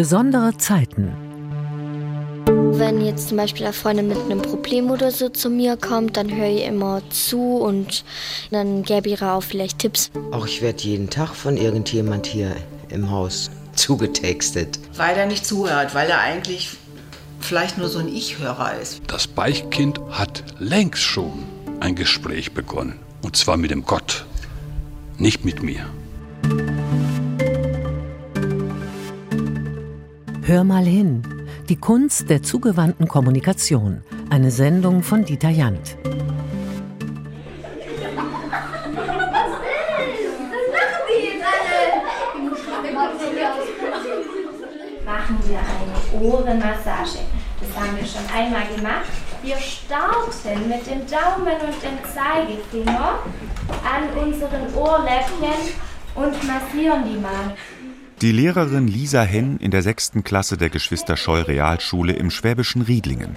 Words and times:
Besondere 0.00 0.56
Zeiten. 0.56 1.12
Wenn 2.46 3.04
jetzt 3.04 3.28
zum 3.28 3.36
Beispiel 3.36 3.66
eine 3.66 3.74
Freundin 3.74 4.08
mit 4.08 4.16
einem 4.16 4.40
Problem 4.40 4.90
oder 4.90 5.10
so 5.10 5.28
zu 5.28 5.50
mir 5.50 5.76
kommt, 5.76 6.16
dann 6.16 6.34
höre 6.34 6.48
ich 6.48 6.64
immer 6.64 7.02
zu 7.10 7.58
und 7.58 8.02
dann 8.50 8.82
gebe 8.82 9.10
ich 9.10 9.20
ihr 9.20 9.30
auch 9.30 9.42
vielleicht 9.42 9.78
Tipps. 9.78 10.10
Auch 10.30 10.46
ich 10.46 10.62
werde 10.62 10.82
jeden 10.84 11.10
Tag 11.10 11.34
von 11.34 11.58
irgendjemand 11.58 12.24
hier 12.24 12.56
im 12.88 13.10
Haus 13.10 13.50
zugetextet. 13.74 14.78
Weil 14.96 15.18
er 15.18 15.26
nicht 15.26 15.44
zuhört, 15.44 15.94
weil 15.94 16.08
er 16.08 16.20
eigentlich 16.20 16.70
vielleicht 17.38 17.76
nur 17.76 17.90
so 17.90 17.98
ein 17.98 18.08
Ich-Hörer 18.08 18.80
ist. 18.80 19.02
Das 19.06 19.26
Beichtkind 19.26 20.00
hat 20.12 20.44
längst 20.58 21.02
schon 21.02 21.44
ein 21.80 21.94
Gespräch 21.94 22.52
begonnen. 22.52 22.98
Und 23.20 23.36
zwar 23.36 23.58
mit 23.58 23.70
dem 23.70 23.84
Gott, 23.84 24.24
nicht 25.18 25.44
mit 25.44 25.62
mir. 25.62 25.84
Hör 30.42 30.64
mal 30.64 30.84
hin. 30.84 31.22
Die 31.68 31.76
Kunst 31.76 32.30
der 32.30 32.42
zugewandten 32.42 33.06
Kommunikation. 33.06 34.02
Eine 34.30 34.50
Sendung 34.50 35.02
von 35.02 35.22
Dieter 35.22 35.50
Jant. 35.50 35.96
Machen 45.04 45.38
wir 45.46 45.58
eine 45.58 46.24
Ohrenmassage. 46.24 47.18
Das 47.60 47.76
haben 47.76 47.96
wir 47.98 48.06
schon 48.06 48.24
einmal 48.34 48.66
gemacht. 48.74 49.10
Wir 49.42 49.56
starten 49.58 50.68
mit 50.68 50.86
dem 50.86 51.06
Daumen 51.06 51.60
und 51.60 51.82
dem 51.82 51.98
Zeigefinger 52.14 53.18
an 53.84 54.24
unseren 54.24 54.74
Ohrläppchen 54.74 55.74
und 56.14 56.32
massieren 56.46 57.04
die 57.04 57.18
mal. 57.18 57.54
Die 58.22 58.32
Lehrerin 58.32 58.86
Lisa 58.86 59.22
Henn 59.22 59.56
in 59.56 59.70
der 59.70 59.80
sechsten 59.80 60.24
Klasse 60.24 60.58
der 60.58 60.68
Geschwister 60.68 61.16
Scheu 61.16 61.40
Realschule 61.40 62.12
im 62.12 62.30
schwäbischen 62.30 62.82
Riedlingen. 62.82 63.34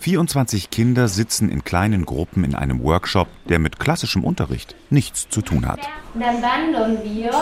24 0.00 0.70
Kinder 0.70 1.08
sitzen 1.08 1.50
in 1.50 1.62
kleinen 1.62 2.06
Gruppen 2.06 2.42
in 2.42 2.54
einem 2.54 2.82
Workshop, 2.82 3.28
der 3.50 3.58
mit 3.58 3.78
klassischem 3.78 4.24
Unterricht 4.24 4.74
nichts 4.88 5.28
zu 5.28 5.42
tun 5.42 5.68
hat. 5.68 5.80
Dann 6.14 6.40
wandern 6.40 7.04
wir 7.04 7.32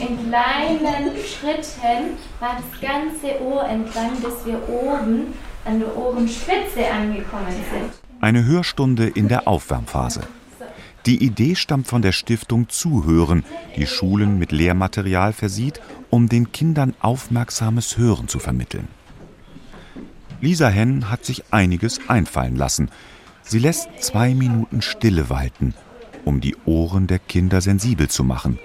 in 0.00 0.30
kleinen 0.30 1.14
Schritten 1.26 2.16
mal 2.40 2.56
das 2.56 2.80
ganze 2.80 3.42
Ohr 3.42 3.68
entlang, 3.68 4.12
bis 4.22 4.46
wir 4.46 4.66
oben 4.66 5.34
an 5.66 5.78
der 5.78 5.94
Ohrenspitze 5.94 6.90
angekommen 6.90 7.52
sind. 7.70 7.92
Eine 8.22 8.46
Hörstunde 8.46 9.08
in 9.08 9.28
der 9.28 9.46
Aufwärmphase. 9.46 10.22
Die 11.06 11.24
Idee 11.24 11.54
stammt 11.54 11.86
von 11.86 12.02
der 12.02 12.12
Stiftung 12.12 12.68
Zuhören, 12.68 13.44
die 13.76 13.86
Schulen 13.86 14.38
mit 14.38 14.52
Lehrmaterial 14.52 15.32
versieht, 15.32 15.80
um 16.10 16.28
den 16.28 16.52
Kindern 16.52 16.94
aufmerksames 17.00 17.96
Hören 17.96 18.28
zu 18.28 18.38
vermitteln. 18.38 18.88
Lisa 20.40 20.68
Henn 20.68 21.10
hat 21.10 21.24
sich 21.24 21.44
einiges 21.52 22.08
einfallen 22.08 22.56
lassen. 22.56 22.90
Sie 23.42 23.58
lässt 23.58 23.88
zwei 24.00 24.34
Minuten 24.34 24.82
Stille 24.82 25.30
walten, 25.30 25.74
um 26.24 26.40
die 26.40 26.56
Ohren 26.66 27.06
der 27.06 27.18
Kinder 27.18 27.60
sensibel 27.60 28.08
zu 28.08 28.24
machen, 28.24 28.58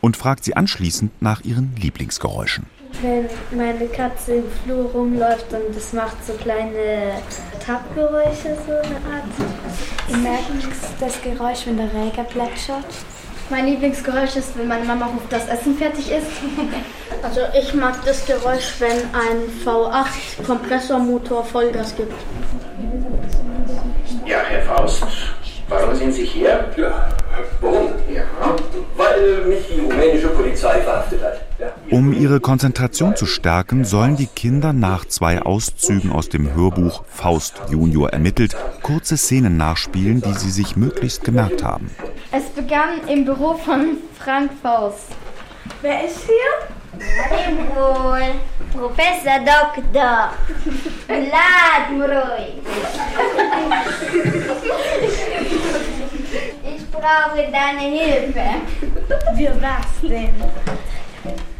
und 0.00 0.16
fragt 0.16 0.44
sie 0.44 0.56
anschließend 0.56 1.22
nach 1.22 1.40
ihren 1.42 1.74
Lieblingsgeräuschen. 1.76 2.66
Wenn 3.02 3.28
meine 3.50 3.86
Katze 3.88 4.36
im 4.36 4.44
Flur 4.62 4.90
rumläuft 4.90 5.52
und 5.52 5.76
es 5.76 5.92
macht 5.92 6.24
so 6.26 6.32
kleine 6.34 7.20
Tappgeräusche, 7.64 8.56
so 8.66 8.72
eine 8.72 8.96
Art. 9.12 9.24
Ich 10.08 10.16
merke 10.16 10.52
das 11.00 11.20
Geräusch, 11.22 11.66
wenn 11.66 11.76
der 11.76 11.92
Regen 11.92 12.26
plätschert. 12.26 12.84
Mein 13.50 13.66
Lieblingsgeräusch 13.66 14.36
ist, 14.36 14.56
wenn 14.56 14.68
meine 14.68 14.84
Mama 14.84 15.06
ruft, 15.06 15.30
dass 15.30 15.48
Essen 15.48 15.76
fertig 15.76 16.10
ist. 16.10 16.26
Also 17.22 17.40
ich 17.58 17.72
mag 17.72 18.04
das 18.04 18.26
Geräusch, 18.26 18.74
wenn 18.80 18.98
ein 19.14 19.48
V8 19.64 20.44
Kompressormotor 20.46 21.42
Vollgas 21.42 21.96
gibt. 21.96 22.12
Ja, 24.26 24.40
Herr 24.46 24.62
Faust, 24.62 25.04
warum 25.68 25.94
sind 25.94 26.12
Sie 26.12 26.26
hier? 26.26 26.68
Ja, 26.76 27.08
warum? 27.62 27.92
Ja. 28.12 28.24
Weil 28.96 29.46
mich 29.46 29.66
die 29.68 29.80
rumänische 29.80 30.28
Polizei 30.28 30.82
verhaftet 30.82 31.22
hat. 31.22 31.40
Um 31.90 32.12
ihre 32.12 32.40
Konzentration 32.40 33.16
zu 33.16 33.26
stärken, 33.26 33.84
sollen 33.84 34.16
die 34.16 34.26
Kinder 34.26 34.72
nach 34.72 35.04
zwei 35.04 35.42
Auszügen 35.42 36.12
aus 36.12 36.28
dem 36.28 36.54
Hörbuch 36.54 37.04
Faust 37.08 37.60
Junior 37.70 38.10
ermittelt 38.10 38.56
kurze 38.82 39.16
Szenen 39.16 39.56
nachspielen, 39.56 40.20
die 40.20 40.34
sie 40.34 40.50
sich 40.50 40.76
möglichst 40.76 41.24
gemerkt 41.24 41.62
haben. 41.62 41.90
Es 42.32 42.44
begann 42.50 43.06
im 43.08 43.24
Büro 43.24 43.54
von 43.54 43.98
Frank 44.18 44.50
Faust. 44.62 45.08
Wer 45.80 46.04
ist 46.04 46.20
hier? 46.26 46.68
wohl. 47.74 48.34
Professor 48.72 49.38
Doktor. 49.40 50.32
Lad 51.08 51.90
Mroi. 51.92 52.60
Ich 56.76 56.90
brauche 56.90 57.50
deine 57.52 57.80
Hilfe. 57.80 58.44
Für 59.36 59.62
was 59.62 60.10
denn? 60.10 60.34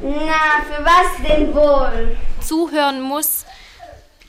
Na, 0.05 0.63
für 0.69 0.85
was 0.85 1.27
denn 1.27 1.55
wohl? 1.55 2.15
Zuhören 2.41 3.01
muss 3.01 3.47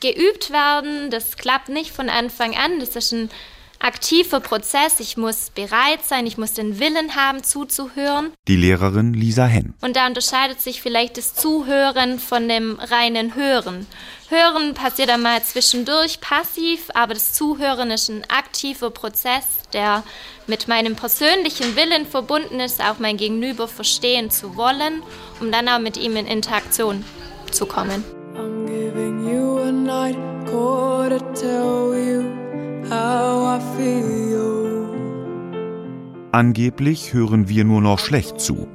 geübt 0.00 0.50
werden. 0.50 1.10
Das 1.10 1.36
klappt 1.36 1.68
nicht 1.68 1.92
von 1.92 2.08
Anfang 2.08 2.56
an. 2.56 2.80
Das 2.80 2.96
ist 2.96 3.12
ein 3.12 3.30
aktiver 3.78 4.40
Prozess. 4.40 5.00
Ich 5.00 5.16
muss 5.16 5.50
bereit 5.50 6.04
sein, 6.04 6.26
ich 6.26 6.38
muss 6.38 6.52
den 6.52 6.78
Willen 6.78 7.16
haben, 7.16 7.42
zuzuhören. 7.42 8.32
Die 8.48 8.56
Lehrerin 8.56 9.14
Lisa 9.14 9.46
Henn. 9.46 9.74
Und 9.80 9.96
da 9.96 10.06
unterscheidet 10.06 10.60
sich 10.60 10.82
vielleicht 10.82 11.16
das 11.16 11.34
Zuhören 11.34 12.18
von 12.18 12.48
dem 12.48 12.78
reinen 12.80 13.34
Hören. 13.34 13.86
Hören 14.28 14.74
passiert 14.74 15.10
einmal 15.10 15.42
zwischendurch 15.42 16.20
passiv, 16.20 16.88
aber 16.94 17.14
das 17.14 17.32
Zuhören 17.32 17.90
ist 17.90 18.08
ein 18.08 18.24
aktiver 18.28 18.90
Prozess, 18.90 19.44
der 19.72 20.02
mit 20.46 20.66
meinem 20.68 20.96
persönlichen 20.96 21.76
Willen 21.76 22.06
verbunden 22.06 22.58
ist, 22.60 22.82
auch 22.82 22.98
mein 22.98 23.16
Gegenüber 23.16 23.68
verstehen 23.68 24.30
zu 24.30 24.56
wollen, 24.56 25.02
um 25.40 25.52
dann 25.52 25.68
auch 25.68 25.78
mit 25.78 25.96
ihm 25.96 26.16
in 26.16 26.26
Interaktion 26.26 27.04
zu 27.52 27.66
kommen. 27.66 28.04
I'm 28.36 28.66
giving 28.66 29.28
you 29.28 29.58
a 29.58 29.72
night 29.72 30.16
to 30.46 31.18
tell 31.34 31.94
you. 31.94 32.45
Angeblich 36.32 37.14
hören 37.14 37.48
wir 37.48 37.64
nur 37.64 37.80
noch 37.80 37.98
schlecht 37.98 38.40
zu. 38.40 38.68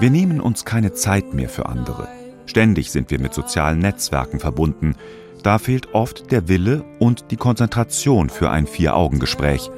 Wir 0.00 0.10
nehmen 0.10 0.40
uns 0.40 0.64
keine 0.64 0.92
Zeit 0.92 1.34
mehr 1.34 1.48
für 1.48 1.66
andere. 1.66 2.08
Ständig 2.46 2.90
sind 2.90 3.10
wir 3.10 3.20
mit 3.20 3.34
sozialen 3.34 3.78
Netzwerken 3.78 4.40
verbunden. 4.40 4.96
Da 5.42 5.58
fehlt 5.58 5.94
oft 5.94 6.30
der 6.32 6.48
Wille 6.48 6.84
und 6.98 7.30
die 7.30 7.36
Konzentration 7.36 8.30
für 8.30 8.50
ein 8.50 8.66
Vier-Augen-Gespräch. 8.66 9.70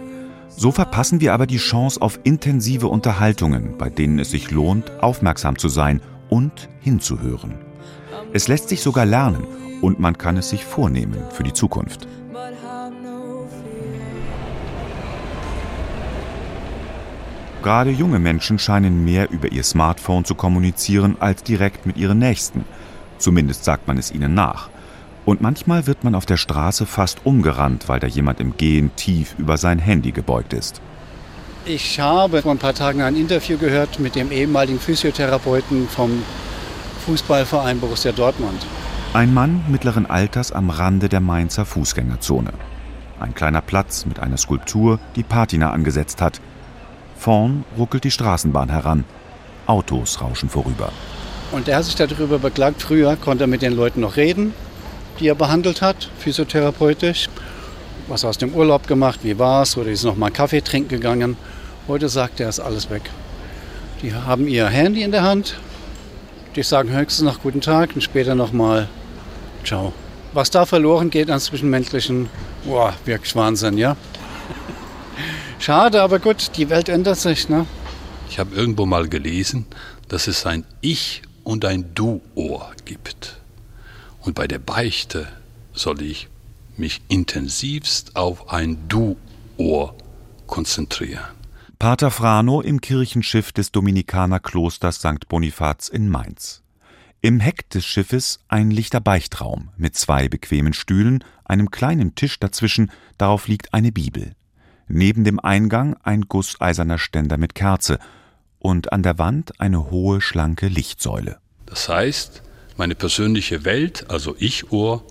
So 0.49 0.71
verpassen 0.71 1.21
wir 1.21 1.35
aber 1.35 1.47
die 1.47 1.59
Chance 1.59 2.01
auf 2.01 2.21
intensive 2.23 2.87
Unterhaltungen, 2.87 3.77
bei 3.77 3.91
denen 3.91 4.19
es 4.19 4.31
sich 4.31 4.51
lohnt, 4.51 5.03
aufmerksam 5.03 5.59
zu 5.59 5.69
sein 5.69 6.01
und 6.29 6.69
hinzuhören. 6.81 7.57
Es 8.33 8.49
lässt 8.49 8.69
sich 8.69 8.81
sogar 8.81 9.05
lernen 9.05 9.45
und 9.83 10.01
man 10.01 10.17
kann 10.17 10.37
es 10.37 10.51
sich 10.51 10.65
vornehmen 10.65 11.19
für 11.31 11.43
die 11.43 11.53
Zukunft. 11.53 12.07
Gerade 17.65 17.89
junge 17.89 18.19
Menschen 18.19 18.59
scheinen 18.59 19.07
mehr 19.07 19.31
über 19.31 19.51
ihr 19.51 19.63
Smartphone 19.63 20.27
zu 20.27 20.35
kommunizieren 20.35 21.17
als 21.19 21.43
direkt 21.43 21.87
mit 21.87 21.97
ihren 21.97 22.19
Nächsten. 22.19 22.67
Zumindest 23.17 23.65
sagt 23.65 23.89
man 23.89 23.97
es 23.97 24.13
ihnen 24.13 24.35
nach. 24.35 24.69
Und 25.25 25.41
manchmal 25.41 25.87
wird 25.87 26.05
man 26.05 26.15
auf 26.15 26.27
der 26.27 26.37
Straße 26.37 26.85
fast 26.85 27.25
umgerannt, 27.25 27.89
weil 27.89 28.01
da 28.01 28.07
jemand 28.07 28.39
im 28.39 28.59
Gehen 28.59 28.95
tief 28.97 29.35
über 29.39 29.57
sein 29.57 29.79
Handy 29.79 30.13
gebeugt 30.13 30.53
ist. 30.53 30.83
Ich 31.65 31.99
habe 31.99 32.43
vor 32.43 32.53
ein 32.53 32.59
paar 32.59 32.75
Tagen 32.75 33.01
ein 33.01 33.17
Interview 33.17 33.57
gehört 33.57 33.99
mit 33.99 34.15
dem 34.15 34.31
ehemaligen 34.31 34.79
Physiotherapeuten 34.79 35.89
vom 35.89 36.23
Fußballverein 37.07 37.81
Borussia 37.81 38.13
Dortmund. 38.13 38.67
Ein 39.15 39.33
Mann 39.33 39.65
mittleren 39.69 40.05
Alters 40.05 40.53
am 40.53 40.69
Rande 40.69 41.09
der 41.09 41.21
Mainzer 41.21 41.65
Fußgängerzone. 41.65 42.53
Ein 43.21 43.35
kleiner 43.35 43.63
Platz 43.63 44.05
mit 44.05 44.21
einer 44.21 44.37
Skulptur, 44.37 44.99
die 45.17 45.23
Patina 45.23 45.71
angesetzt 45.71 46.21
hat. 46.21 46.43
Vorn 47.17 47.65
ruckelt 47.79 48.05
die 48.05 48.11
Straßenbahn 48.11 48.69
heran. 48.69 49.05
Autos 49.67 50.21
rauschen 50.21 50.49
vorüber. 50.49 50.91
Und 51.53 51.69
er 51.69 51.77
hat 51.79 51.85
sich 51.85 51.95
darüber 51.95 52.39
beklagt, 52.39 52.83
früher 52.83 53.17
konnte 53.17 53.45
er 53.45 53.47
mit 53.47 53.63
den 53.63 53.75
Leuten 53.75 54.01
noch 54.01 54.17
reden, 54.17 54.53
die 55.21 55.29
er 55.29 55.35
behandelt 55.35 55.83
hat, 55.83 56.11
physiotherapeutisch. 56.19 57.29
Was 58.09 58.25
aus 58.25 58.37
dem 58.37 58.53
Urlaub 58.53 58.87
gemacht, 58.87 59.21
wie 59.23 59.39
war's, 59.39 59.77
oder 59.77 59.91
ist 59.91 60.05
noch 60.05 60.17
mal 60.17 60.31
Kaffee 60.31 60.61
trinken 60.61 60.89
gegangen. 60.89 61.37
Heute 61.89 62.09
sagt 62.09 62.41
er, 62.41 62.49
ist 62.49 62.61
alles 62.61 62.91
weg. 62.91 63.03
Die 64.03 64.13
haben 64.13 64.47
ihr 64.49 64.67
Handy 64.67 65.03
in 65.03 65.13
der 65.13 65.23
Hand, 65.23 65.57
die 66.57 66.63
sagen 66.63 66.91
höchstens 66.91 67.25
noch 67.25 67.41
guten 67.41 67.61
Tag 67.61 67.91
und 67.95 68.03
später 68.03 68.35
noch 68.35 68.53
mal 68.53 68.89
ciao. 69.65 69.93
Was 70.33 70.51
da 70.51 70.67
verloren 70.67 71.11
geht 71.11 71.31
an 71.31 71.41
Zwischenmenschlichen, 71.41 72.29
boah, 72.65 72.93
wirklich 73.05 73.35
Wahnsinn, 73.37 73.79
ja. 73.79 73.97
Schade, 75.65 76.03
aber 76.03 76.19
gut, 76.19 76.59
die 76.59 76.69
Welt 76.69 76.91
ändert 76.91 77.17
sich, 77.17 77.49
ne? 77.49 77.65
Ich 78.29 78.39
habe 78.39 78.55
irgendwo 78.55 78.85
mal 78.85 79.09
gelesen, 79.09 79.65
dass 80.09 80.27
es 80.27 80.45
ein 80.45 80.67
Ich 80.83 81.23
und 81.43 81.65
ein 81.65 81.95
Du-Ohr 81.95 82.73
gibt. 82.85 83.41
Und 84.21 84.35
bei 84.35 84.47
der 84.47 84.59
Beichte 84.59 85.27
soll 85.73 86.03
ich 86.03 86.29
mich 86.77 87.01
intensivst 87.09 88.15
auf 88.15 88.51
ein 88.51 88.77
Du-Ohr 88.91 89.95
konzentrieren. 90.47 91.25
Pater 91.79 92.11
Frano 92.11 92.61
im 92.61 92.83
Kirchenschiff 92.83 93.51
des 93.51 93.73
Dominikanerklosters 93.73 94.97
St. 94.97 95.29
Bonifaz 95.31 95.89
in 95.89 96.11
Mainz. 96.11 96.63
Im 97.23 97.41
Heck 97.41 97.71
des 97.71 97.87
Schiffes 97.87 98.41
ein 98.49 98.71
lichter 98.71 99.01
Beichtraum 99.01 99.71
mit 99.79 99.97
zwei 99.97 100.29
bequemen 100.29 100.75
Stühlen, 100.75 101.25
einem 101.43 101.71
kleinen 101.71 102.15
Tisch 102.15 102.39
dazwischen, 102.39 102.93
darauf 103.17 103.49
liegt 103.49 103.73
eine 103.73 103.93
Bibel. 103.93 104.35
Neben 104.89 105.25
dem 105.25 105.41
Eingang 105.41 105.97
ein 106.03 106.23
gusseiserner 106.23 106.99
Ständer 106.99 107.39
mit 107.39 107.55
Kerze 107.55 107.99
und 108.59 108.93
an 108.93 109.03
der 109.03 109.19
Wand 109.19 109.61
eine 109.61 109.91
hohe, 109.91 110.21
schlanke 110.21 110.69
Lichtsäule. 110.69 111.39
Das 111.67 111.89
heißt, 111.89 112.43
meine 112.77 112.95
persönliche 112.95 113.65
Welt, 113.65 114.11
also 114.11 114.35
Ich-Ohr, 114.39 115.05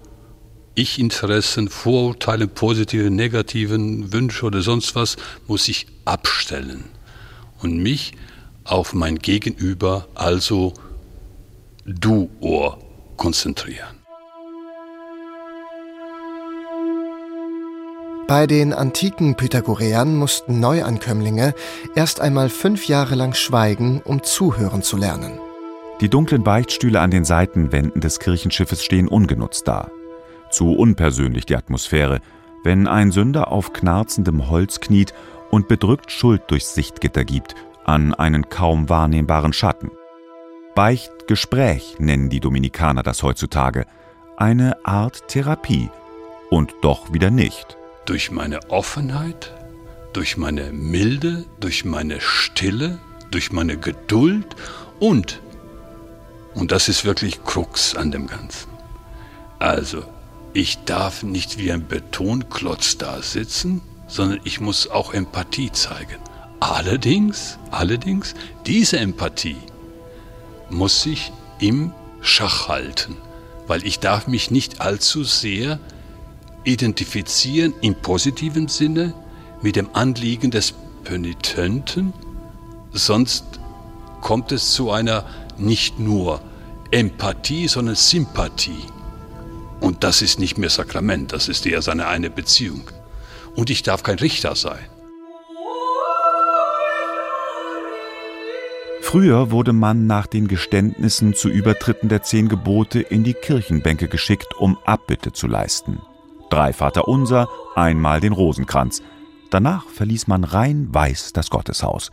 Ich-Interessen, 0.76 1.70
Vorurteile, 1.70 2.48
positive, 2.48 3.10
negativen 3.10 4.12
Wünsche 4.12 4.46
oder 4.46 4.62
sonst 4.62 4.96
was, 4.96 5.18
muss 5.48 5.68
ich 5.68 5.88
abstellen 6.06 6.86
und 7.62 7.78
mich 7.82 8.14
auf 8.64 8.94
mein 8.94 9.20
Gegenüber, 9.20 10.08
also 10.16 10.74
Du-Ohr, 11.86 12.80
konzentrieren. 13.18 14.03
Bei 18.34 18.48
den 18.48 18.74
antiken 18.74 19.36
Pythagoreern 19.36 20.16
mussten 20.16 20.60
Neuankömmlinge 20.60 21.54
erst 21.94 22.20
einmal 22.20 22.50
fünf 22.50 22.88
Jahre 22.88 23.14
lang 23.14 23.36
schweigen, 23.36 24.02
um 24.04 24.24
zuhören 24.24 24.82
zu 24.82 24.98
lernen. 24.98 25.40
Die 26.02 26.10
dunklen 26.10 26.44
Beichtstühle 26.44 27.00
an 27.00 27.12
den 27.12 27.26
Seitenwänden 27.26 28.02
des 28.02 28.18
Kirchenschiffes 28.18 28.84
stehen 28.84 29.08
ungenutzt 29.08 29.68
da. 29.68 29.92
Zu 30.50 30.72
unpersönlich 30.72 31.46
die 31.46 31.56
Atmosphäre, 31.56 32.22
wenn 32.64 32.88
ein 32.88 33.12
Sünder 33.12 33.52
auf 33.52 33.72
knarzendem 33.72 34.50
Holz 34.50 34.80
kniet 34.80 35.14
und 35.52 35.68
bedrückt 35.68 36.10
Schuld 36.10 36.42
durchs 36.48 36.74
Sichtgitter 36.74 37.26
gibt, 37.26 37.54
an 37.86 38.16
einen 38.16 38.50
kaum 38.50 38.90
wahrnehmbaren 38.90 39.54
Schatten. 39.54 39.92
Beichtgespräch 40.74 41.98
nennen 42.00 42.30
die 42.30 42.40
Dominikaner 42.40 43.04
das 43.04 43.22
heutzutage. 43.22 43.86
Eine 44.38 44.84
Art 44.84 45.28
Therapie. 45.28 45.92
Und 46.50 46.74
doch 46.82 47.14
wieder 47.14 47.30
nicht. 47.30 47.78
Durch 48.06 48.32
meine 48.32 48.70
Offenheit, 48.70 49.52
durch 50.14 50.38
meine 50.38 50.72
Milde, 50.72 51.46
durch 51.60 51.86
meine 51.86 52.20
Stille, 52.22 53.00
durch 53.32 53.52
meine 53.52 53.78
Geduld 53.78 54.56
und, 55.00 55.42
und 56.54 56.72
das 56.72 56.90
ist 56.90 57.06
wirklich 57.06 57.44
Krux 57.44 57.96
an 57.96 58.12
dem 58.12 58.28
Ganzen. 58.28 58.70
Also, 59.60 60.04
ich 60.54 60.84
darf 60.86 61.24
nicht 61.24 61.58
wie 61.58 61.72
ein 61.72 61.88
Betonklotz 61.88 62.98
da 62.98 63.22
sitzen, 63.22 63.82
sondern 64.08 64.40
ich 64.44 64.60
muss 64.60 64.88
auch 64.88 65.14
Empathie 65.14 65.72
zeigen. 65.72 66.20
Allerdings, 66.60 67.58
allerdings, 67.72 68.36
diese 68.66 69.00
Empathie 69.00 69.58
muss 70.70 71.02
sich 71.02 71.32
im 71.60 71.92
Schach 72.22 72.68
halten, 72.68 73.18
weil 73.68 73.86
ich 73.86 74.00
darf 74.00 74.28
mich 74.28 74.52
nicht 74.52 74.80
allzu 74.80 75.24
sehr 75.24 75.80
identifizieren 76.64 77.74
im 77.82 77.96
positiven 77.96 78.68
Sinne 78.68 79.14
mit 79.62 79.76
dem 79.76 79.90
Anliegen 79.94 80.52
des 80.52 80.74
Penitenten, 81.04 82.14
sonst 82.92 83.46
kommt 84.22 84.52
es 84.52 84.72
zu 84.72 84.92
einer 84.92 85.26
nicht 85.58 86.00
nur 86.00 86.42
Empathie, 86.92 87.68
sondern 87.68 87.96
Sympathie. 87.96 88.86
Und 89.80 90.04
das 90.04 90.22
ist 90.22 90.40
nicht 90.40 90.58
mehr 90.58 90.70
Sakrament, 90.70 91.34
das 91.34 91.50
ist 91.50 91.66
eher 91.66 91.82
seine 91.82 92.08
eine 92.08 92.30
Beziehung. 92.30 92.90
Und 93.56 93.70
ich 93.70 93.84
darf 93.84 94.04
kein 94.04 94.18
Richter 94.18 94.56
sein. 94.56 94.86
Früher 99.02 99.52
wurde 99.52 99.74
man 99.74 100.08
nach 100.08 100.26
den 100.26 100.48
Geständnissen 100.48 101.36
zu 101.36 101.50
Übertritten 101.50 102.10
der 102.10 102.24
zehn 102.24 102.48
Gebote 102.48 103.00
in 103.00 103.24
die 103.24 103.36
Kirchenbänke 103.36 104.08
geschickt, 104.08 104.56
um 104.58 104.78
Abbitte 104.86 105.34
zu 105.34 105.48
leisten. 105.48 106.02
Drei 106.54 106.72
Vaterunser, 106.72 107.50
einmal 107.74 108.20
den 108.20 108.32
Rosenkranz. 108.32 109.02
Danach 109.50 109.88
verließ 109.90 110.28
man 110.28 110.44
rein 110.44 110.88
weiß 110.92 111.34
das 111.34 111.50
Gotteshaus. 111.50 112.12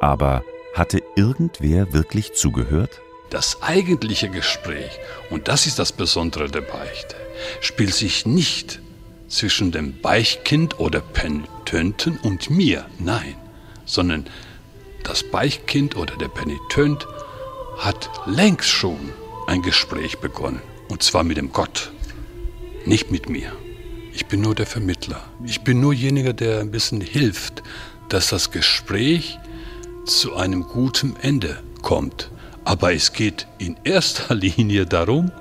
Aber 0.00 0.44
hatte 0.74 1.02
irgendwer 1.16 1.92
wirklich 1.92 2.34
zugehört? 2.34 3.00
Das 3.30 3.64
eigentliche 3.64 4.30
Gespräch, 4.30 5.00
und 5.28 5.48
das 5.48 5.66
ist 5.66 5.80
das 5.80 5.90
Besondere 5.90 6.48
der 6.48 6.60
Beichte, 6.60 7.16
spielt 7.60 7.94
sich 7.94 8.26
nicht 8.26 8.80
zwischen 9.26 9.72
dem 9.72 10.00
Beichtkind 10.00 10.78
oder 10.78 11.00
Penitenten 11.00 12.18
und 12.18 12.50
mir, 12.50 12.86
nein, 13.00 13.34
sondern 13.86 14.26
das 15.02 15.28
Beichtkind 15.28 15.96
oder 15.96 16.14
der 16.16 16.28
Penitent 16.28 17.08
hat 17.78 18.08
längst 18.26 18.70
schon 18.70 19.12
ein 19.48 19.62
Gespräch 19.62 20.18
begonnen, 20.18 20.62
und 20.88 21.02
zwar 21.02 21.24
mit 21.24 21.38
dem 21.38 21.52
Gott, 21.52 21.90
nicht 22.86 23.10
mit 23.10 23.28
mir. 23.28 23.50
Ich 24.16 24.26
bin 24.26 24.42
nur 24.42 24.54
der 24.54 24.66
Vermittler. 24.66 25.20
Ich 25.44 25.62
bin 25.62 25.80
nur 25.80 25.92
jeniger, 25.92 26.32
der 26.32 26.60
ein 26.60 26.70
bisschen 26.70 27.00
hilft, 27.00 27.64
dass 28.08 28.28
das 28.28 28.52
Gespräch 28.52 29.40
zu 30.06 30.36
einem 30.36 30.62
guten 30.62 31.16
Ende 31.20 31.58
kommt. 31.82 32.30
Aber 32.64 32.94
es 32.94 33.12
geht 33.12 33.48
in 33.58 33.76
erster 33.82 34.32
Linie 34.36 34.86
darum, 34.86 35.32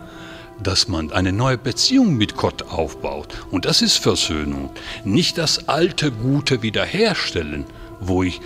dass 0.64 0.88
man 0.88 1.12
eine 1.12 1.32
neue 1.32 1.60
Beziehung 1.60 2.18
mit 2.18 2.36
Gott 2.36 2.64
aufbaut. 2.64 3.46
Und 3.52 3.66
das 3.66 3.84
ist 3.84 3.98
Versöhnung. 3.98 4.72
Nicht 5.04 5.38
das 5.38 5.70
alte 5.70 6.12
Gute 6.12 6.64
wiederherstellen, 6.64 7.66
wo 8.00 8.24
ich 8.24 8.42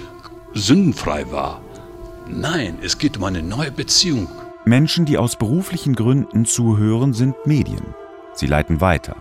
sündenfrei 0.54 1.32
war. 1.32 1.62
Nein, 2.28 2.80
es 2.82 2.98
geht 2.98 3.16
um 3.16 3.24
eine 3.24 3.44
neue 3.44 3.72
Beziehung. 3.72 4.28
Menschen, 4.66 5.06
die 5.06 5.18
aus 5.18 5.38
beruflichen 5.38 5.96
Gründen 5.96 6.44
zuhören, 6.44 7.14
sind 7.14 7.36
Medien. 7.46 7.96
Sie 8.34 8.48
leiten 8.48 8.82
weiter. 8.82 9.16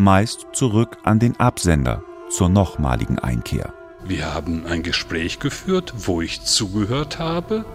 Meist 0.00 0.46
zurück 0.54 0.96
an 1.04 1.18
den 1.18 1.38
Absender 1.38 2.02
zur 2.30 2.48
nochmaligen 2.48 3.18
Einkehr. 3.18 3.74
Wir 4.02 4.32
haben 4.32 4.64
ein 4.66 4.82
Gespräch 4.82 5.40
geführt, 5.40 5.92
wo 5.94 6.22
ich 6.22 6.42
zugehört 6.42 7.18
habe, 7.18 7.66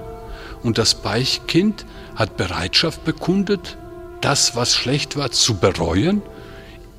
und 0.63 0.79
das 0.79 0.95
Beichkind 0.95 1.85
hat 2.15 2.35
Bereitschaft 2.35 3.05
bekundet, 3.05 3.77
das, 4.21 4.55
was 4.55 4.73
schlecht 4.73 5.17
war, 5.17 5.29
zu 5.29 5.57
bereuen. 5.57 6.23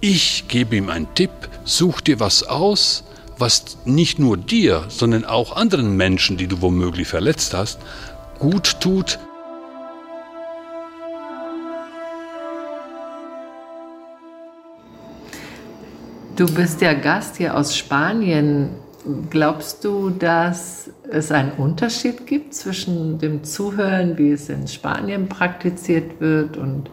Ich 0.01 0.47
gebe 0.47 0.77
ihm 0.77 0.91
einen 0.91 1.13
Tipp, 1.17 1.33
such 1.65 2.03
dir 2.03 2.21
was 2.21 2.45
aus, 2.45 3.03
was 3.37 3.79
nicht 3.85 4.21
nur 4.21 4.37
dir, 4.37 4.85
sondern 4.87 5.25
auch 5.25 5.57
anderen 5.57 5.97
Menschen, 5.97 6.37
die 6.37 6.47
du 6.47 6.63
womöglich 6.63 7.09
verletzt 7.09 7.53
hast, 7.53 7.81
gut 8.39 8.79
tut. 8.79 9.19
Du 16.37 16.45
bist 16.45 16.83
ja 16.83 16.93
Gast 16.93 17.39
hier 17.39 17.57
aus 17.57 17.75
Spanien. 17.75 18.69
Glaubst 19.31 19.83
du, 19.83 20.11
dass 20.11 20.91
es 21.11 21.33
einen 21.33 21.53
Unterschied 21.53 22.27
gibt 22.27 22.53
zwischen 22.53 23.19
dem 23.19 23.43
Zuhören, 23.43 24.19
wie 24.19 24.33
es 24.33 24.51
in 24.51 24.69
Spanien 24.69 25.31
praktiziert 25.31 26.21
wird, 26.21 26.59
und 26.59 26.91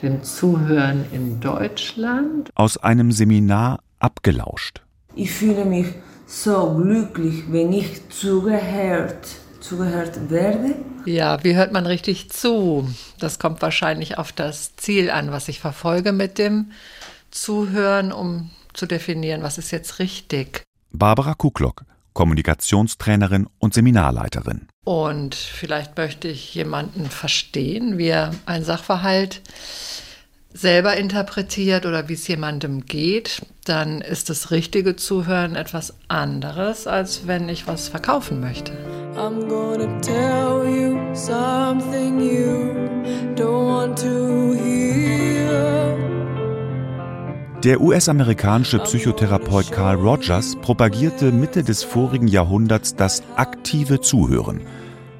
dem 0.00 0.22
Zuhören 0.22 1.04
in 1.10 1.40
Deutschland? 1.40 2.50
Aus 2.54 2.76
einem 2.76 3.10
Seminar 3.10 3.80
abgelauscht. 3.98 4.80
Ich 5.16 5.32
fühle 5.32 5.64
mich 5.64 5.86
so 6.26 6.76
glücklich, 6.80 7.42
wenn 7.50 7.72
ich 7.72 8.08
zugehört, 8.10 9.26
zugehört 9.58 10.30
werde. 10.30 10.76
Ja, 11.04 11.42
wie 11.42 11.56
hört 11.56 11.72
man 11.72 11.86
richtig 11.86 12.30
zu? 12.30 12.88
Das 13.18 13.40
kommt 13.40 13.60
wahrscheinlich 13.60 14.18
auf 14.18 14.30
das 14.30 14.76
Ziel 14.76 15.10
an, 15.10 15.32
was 15.32 15.48
ich 15.48 15.58
verfolge 15.58 16.12
mit 16.12 16.38
dem 16.38 16.70
Zuhören, 17.32 18.12
um 18.12 18.50
zu 18.74 18.86
definieren, 18.86 19.42
was 19.42 19.58
ist 19.58 19.70
jetzt 19.70 19.98
richtig. 19.98 20.64
Barbara 20.92 21.34
Kuklock, 21.34 21.84
Kommunikationstrainerin 22.12 23.48
und 23.58 23.74
Seminarleiterin. 23.74 24.68
Und 24.84 25.34
vielleicht 25.34 25.96
möchte 25.96 26.28
ich 26.28 26.54
jemanden 26.54 27.06
verstehen, 27.06 27.98
wie 27.98 28.08
er 28.08 28.34
ein 28.46 28.64
Sachverhalt 28.64 29.40
selber 30.52 30.96
interpretiert 30.96 31.84
oder 31.84 32.08
wie 32.08 32.14
es 32.14 32.28
jemandem 32.28 32.86
geht, 32.86 33.42
dann 33.64 34.00
ist 34.00 34.30
das 34.30 34.52
richtige 34.52 34.94
Zuhören 34.94 35.56
etwas 35.56 35.94
anderes, 36.08 36.86
als 36.86 37.26
wenn 37.26 37.48
ich 37.48 37.66
was 37.66 37.88
verkaufen 37.88 38.40
möchte. 38.40 38.72
I'm 39.16 39.48
gonna 39.48 40.00
tell 40.00 40.64
you 40.64 41.14
something 41.14 42.20
you 42.20 42.74
don't 43.34 43.66
want 43.66 43.98
to 43.98 44.54
hear. 44.54 45.93
Der 47.64 47.80
US-amerikanische 47.80 48.78
Psychotherapeut 48.78 49.72
Carl 49.72 49.96
Rogers 49.96 50.54
propagierte 50.60 51.32
Mitte 51.32 51.64
des 51.64 51.82
vorigen 51.82 52.28
Jahrhunderts 52.28 52.94
das 52.94 53.22
aktive 53.36 54.02
Zuhören. 54.02 54.66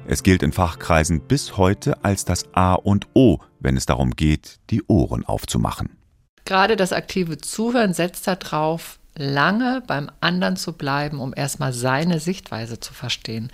Es 0.05 0.21
gilt 0.21 0.43
in 0.43 0.51
Fachkreisen 0.51 1.21
bis 1.21 1.57
heute 1.57 2.03
als 2.03 2.23
das 2.23 2.45
A 2.53 2.75
und 2.75 3.07
O, 3.15 3.39
wenn 3.59 3.75
es 3.75 3.87
darum 3.87 4.11
geht, 4.11 4.59
die 4.69 4.83
Ohren 4.85 5.25
aufzumachen. 5.25 5.97
Gerade 6.45 6.75
das 6.75 6.93
aktive 6.93 7.39
Zuhören 7.39 7.95
setzt 7.95 8.27
darauf, 8.27 8.99
lange 9.15 9.81
beim 9.87 10.11
anderen 10.21 10.55
zu 10.55 10.73
bleiben, 10.73 11.21
um 11.21 11.33
erstmal 11.35 11.73
seine 11.73 12.19
Sichtweise 12.19 12.79
zu 12.79 12.93
verstehen. 12.93 13.51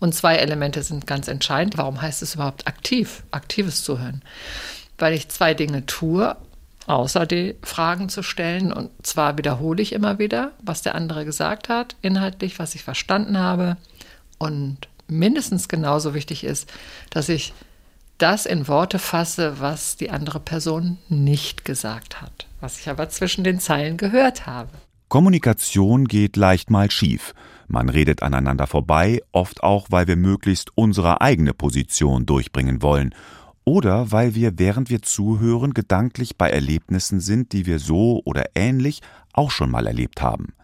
Und 0.00 0.16
zwei 0.16 0.34
Elemente 0.34 0.82
sind 0.82 1.06
ganz 1.06 1.28
entscheidend. 1.28 1.78
Warum 1.78 2.02
heißt 2.02 2.22
es 2.22 2.34
überhaupt 2.34 2.66
aktiv, 2.66 3.22
aktives 3.30 3.84
Zuhören? 3.84 4.20
Weil 4.98 5.14
ich 5.14 5.28
zwei 5.28 5.54
Dinge 5.54 5.86
tue, 5.86 6.36
außer 6.86 7.26
die 7.26 7.56
Fragen 7.62 8.08
zu 8.08 8.22
stellen. 8.22 8.72
Und 8.72 8.90
zwar 9.02 9.38
wiederhole 9.38 9.82
ich 9.82 9.92
immer 9.92 10.18
wieder, 10.18 10.52
was 10.62 10.82
der 10.82 10.94
andere 10.94 11.24
gesagt 11.24 11.68
hat, 11.68 11.96
inhaltlich, 12.02 12.58
was 12.58 12.74
ich 12.74 12.82
verstanden 12.82 13.38
habe. 13.38 13.76
Und 14.38 14.88
mindestens 15.06 15.68
genauso 15.68 16.14
wichtig 16.14 16.44
ist, 16.44 16.72
dass 17.10 17.28
ich 17.28 17.52
das 18.18 18.46
in 18.46 18.68
Worte 18.68 18.98
fasse, 18.98 19.60
was 19.60 19.96
die 19.96 20.10
andere 20.10 20.40
Person 20.40 20.98
nicht 21.08 21.64
gesagt 21.64 22.20
hat, 22.22 22.46
was 22.60 22.78
ich 22.78 22.88
aber 22.88 23.08
zwischen 23.08 23.44
den 23.44 23.58
Zeilen 23.58 23.96
gehört 23.96 24.46
habe. 24.46 24.70
Kommunikation 25.08 26.06
geht 26.06 26.36
leicht 26.36 26.70
mal 26.70 26.90
schief. 26.90 27.34
Man 27.68 27.88
redet 27.88 28.22
aneinander 28.22 28.66
vorbei, 28.66 29.20
oft 29.32 29.62
auch, 29.62 29.86
weil 29.90 30.06
wir 30.06 30.16
möglichst 30.16 30.70
unsere 30.74 31.20
eigene 31.20 31.52
Position 31.52 32.26
durchbringen 32.26 32.82
wollen 32.82 33.14
oder 33.64 34.10
weil 34.10 34.34
wir, 34.34 34.58
während 34.58 34.90
wir 34.90 35.02
zuhören, 35.02 35.74
gedanklich 35.74 36.36
bei 36.36 36.50
Erlebnissen 36.50 37.20
sind, 37.20 37.52
die 37.52 37.66
wir 37.66 37.78
so 37.78 38.22
oder 38.24 38.46
ähnlich 38.54 39.00
auch 39.32 39.50
schon 39.50 39.70
mal 39.70 39.86
erlebt 39.86 40.20
haben. 40.22 40.54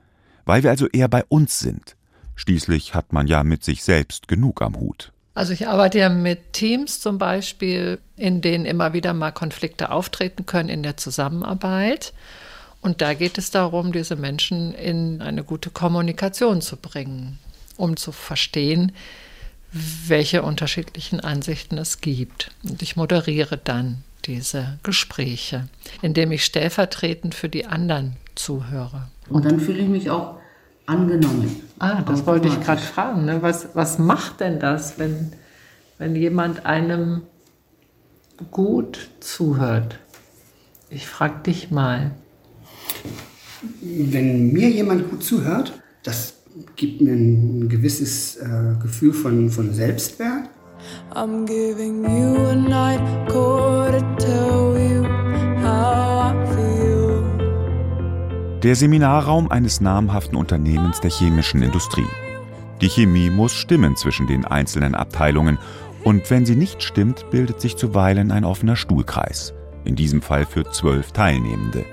Weil 0.44 0.62
wir 0.62 0.70
also 0.70 0.86
eher 0.88 1.08
bei 1.08 1.24
uns 1.28 1.58
sind. 1.58 1.96
Schließlich 2.34 2.94
hat 2.94 3.12
man 3.12 3.26
ja 3.26 3.42
mit 3.42 3.64
sich 3.64 3.82
selbst 3.82 4.28
genug 4.28 4.62
am 4.62 4.76
Hut. 4.76 5.12
Also 5.34 5.52
ich 5.52 5.68
arbeite 5.68 5.98
ja 5.98 6.08
mit 6.08 6.52
Teams 6.52 7.00
zum 7.00 7.18
Beispiel, 7.18 8.00
in 8.16 8.40
denen 8.40 8.64
immer 8.64 8.92
wieder 8.92 9.14
mal 9.14 9.30
Konflikte 9.30 9.92
auftreten 9.92 10.46
können 10.46 10.68
in 10.68 10.82
der 10.82 10.96
Zusammenarbeit. 10.96 12.12
Und 12.80 13.02
da 13.02 13.14
geht 13.14 13.38
es 13.38 13.50
darum, 13.50 13.92
diese 13.92 14.16
Menschen 14.16 14.72
in 14.74 15.22
eine 15.22 15.44
gute 15.44 15.70
Kommunikation 15.70 16.60
zu 16.60 16.76
bringen, 16.76 17.38
um 17.76 17.96
zu 17.96 18.12
verstehen, 18.12 18.92
welche 19.72 20.42
unterschiedlichen 20.42 21.20
Ansichten 21.20 21.78
es 21.78 22.00
gibt. 22.00 22.50
Und 22.68 22.82
ich 22.82 22.96
moderiere 22.96 23.58
dann 23.58 24.02
diese 24.24 24.78
Gespräche, 24.82 25.68
indem 26.02 26.32
ich 26.32 26.44
stellvertretend 26.44 27.34
für 27.34 27.48
die 27.48 27.66
anderen 27.66 28.16
zuhöre. 28.34 29.08
Und 29.28 29.44
dann 29.44 29.60
fühle 29.60 29.78
ich 29.78 29.88
mich 29.88 30.10
auch 30.10 30.38
angenommen. 30.86 31.62
Ah, 31.78 32.02
das 32.02 32.26
wollte 32.26 32.48
ich 32.48 32.60
gerade 32.60 32.80
fragen. 32.80 33.24
Ne? 33.24 33.42
Was, 33.42 33.68
was 33.74 33.98
macht 33.98 34.40
denn 34.40 34.58
das, 34.58 34.98
wenn, 34.98 35.32
wenn 35.98 36.16
jemand 36.16 36.66
einem 36.66 37.22
gut 38.50 39.10
zuhört? 39.20 39.98
Ich 40.90 41.06
frage 41.06 41.42
dich 41.42 41.70
mal. 41.70 42.12
Wenn 43.80 44.52
mir 44.52 44.70
jemand 44.70 45.10
gut 45.10 45.22
zuhört, 45.22 45.72
das 46.04 46.37
gibt 46.76 47.00
mir 47.00 47.12
ein 47.12 47.68
gewisses 47.68 48.36
äh, 48.36 48.74
Gefühl 48.82 49.12
von, 49.12 49.50
von 49.50 49.72
Selbstwert. 49.72 50.48
I'm 51.14 51.44
giving 51.44 52.04
you 52.04 52.46
a 52.46 52.54
night 52.54 53.00
call 53.28 53.90
to 53.90 54.00
tell 54.16 54.76
you 54.78 55.04
how 55.62 56.32
I 56.32 56.54
feel. 56.54 57.22
Der 58.62 58.74
Seminarraum 58.76 59.50
eines 59.50 59.80
namhaften 59.80 60.36
Unternehmens 60.36 61.00
der 61.00 61.10
chemischen 61.10 61.62
Industrie. 61.62 62.06
Die 62.80 62.88
Chemie 62.88 63.30
muss 63.30 63.52
stimmen 63.52 63.96
zwischen 63.96 64.26
den 64.26 64.44
einzelnen 64.44 64.94
Abteilungen 64.94 65.58
und 66.04 66.30
wenn 66.30 66.46
sie 66.46 66.56
nicht 66.56 66.82
stimmt, 66.82 67.28
bildet 67.30 67.60
sich 67.60 67.76
zuweilen 67.76 68.30
ein 68.30 68.44
offener 68.44 68.76
Stuhlkreis. 68.76 69.52
In 69.84 69.96
diesem 69.96 70.22
Fall 70.22 70.46
für 70.46 70.64
zwölf 70.70 71.12
Teilnehmende. 71.12 71.84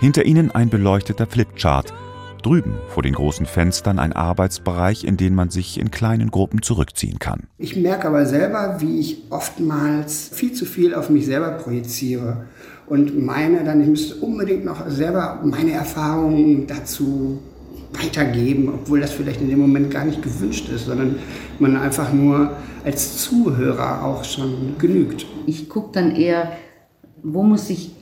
Hinter 0.00 0.24
ihnen 0.24 0.50
ein 0.50 0.68
beleuchteter 0.68 1.26
Flipchart. 1.26 1.94
Drüben 2.42 2.74
vor 2.88 3.02
den 3.02 3.14
großen 3.14 3.46
Fenstern 3.46 3.98
ein 3.98 4.12
Arbeitsbereich, 4.12 5.04
in 5.04 5.16
den 5.16 5.34
man 5.34 5.50
sich 5.50 5.78
in 5.78 5.90
kleinen 5.90 6.30
Gruppen 6.30 6.62
zurückziehen 6.62 7.18
kann. 7.18 7.44
Ich 7.58 7.76
merke 7.76 8.08
aber 8.08 8.26
selber, 8.26 8.76
wie 8.80 9.00
ich 9.00 9.22
oftmals 9.30 10.30
viel 10.32 10.52
zu 10.52 10.64
viel 10.64 10.94
auf 10.94 11.08
mich 11.08 11.26
selber 11.26 11.52
projiziere 11.52 12.44
und 12.86 13.24
meine 13.24 13.64
dann, 13.64 13.80
ich 13.80 13.88
müsste 13.88 14.16
unbedingt 14.16 14.64
noch 14.64 14.88
selber 14.88 15.40
meine 15.44 15.72
Erfahrungen 15.72 16.66
dazu 16.66 17.40
weitergeben, 17.92 18.70
obwohl 18.74 19.00
das 19.00 19.12
vielleicht 19.12 19.40
in 19.40 19.48
dem 19.48 19.60
Moment 19.60 19.90
gar 19.90 20.04
nicht 20.04 20.22
gewünscht 20.22 20.68
ist, 20.68 20.86
sondern 20.86 21.16
man 21.58 21.76
einfach 21.76 22.12
nur 22.12 22.56
als 22.84 23.18
Zuhörer 23.18 24.04
auch 24.04 24.24
schon 24.24 24.76
genügt. 24.78 25.26
Ich 25.46 25.68
gucke 25.68 25.92
dann 25.92 26.16
eher, 26.16 26.52
wo 27.22 27.42
muss 27.42 27.70
ich 27.70 27.92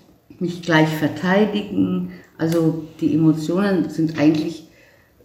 mich 0.40 0.62
gleich 0.62 0.88
verteidigen. 0.88 2.12
Also 2.38 2.85
die 3.00 3.14
Emotionen 3.14 3.90
sind 3.90 4.18
eigentlich 4.18 4.68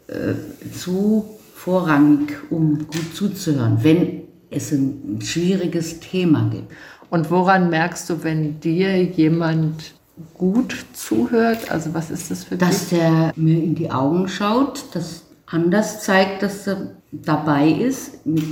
äh, 0.07 0.33
zu 0.71 1.25
vorrangig, 1.53 2.33
um 2.51 2.79
gut 2.79 3.15
zuzuhören, 3.15 3.79
wenn 3.81 4.23
es 4.49 4.71
ein 4.71 5.19
schwieriges 5.21 5.99
Thema 5.99 6.49
gibt. 6.51 6.71
Und 7.09 7.31
woran 7.31 7.69
merkst 7.69 8.09
du, 8.09 8.23
wenn 8.23 8.59
dir 8.59 9.01
jemand 9.03 9.93
gut 10.33 10.75
zuhört? 10.93 11.71
Also 11.71 11.93
was 11.93 12.11
ist 12.11 12.29
das 12.31 12.43
für 12.43 12.55
dich? 12.55 12.67
Dass 12.67 12.89
der 12.89 13.33
mir 13.35 13.63
in 13.63 13.75
die 13.75 13.91
Augen 13.91 14.27
schaut, 14.27 14.85
das 14.93 15.23
anders 15.45 16.03
zeigt, 16.03 16.43
dass 16.43 16.67
er 16.67 16.91
dabei 17.11 17.69
ist, 17.69 18.25
mit 18.25 18.43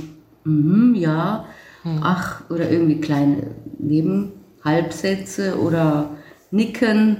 mm, 0.44 0.94
ja, 0.94 1.44
hm. 1.82 2.00
ach, 2.02 2.48
oder 2.50 2.70
irgendwie 2.70 3.00
kleine 3.00 3.48
Nebenhalbsätze 3.78 5.58
oder 5.58 6.10
nicken 6.54 7.18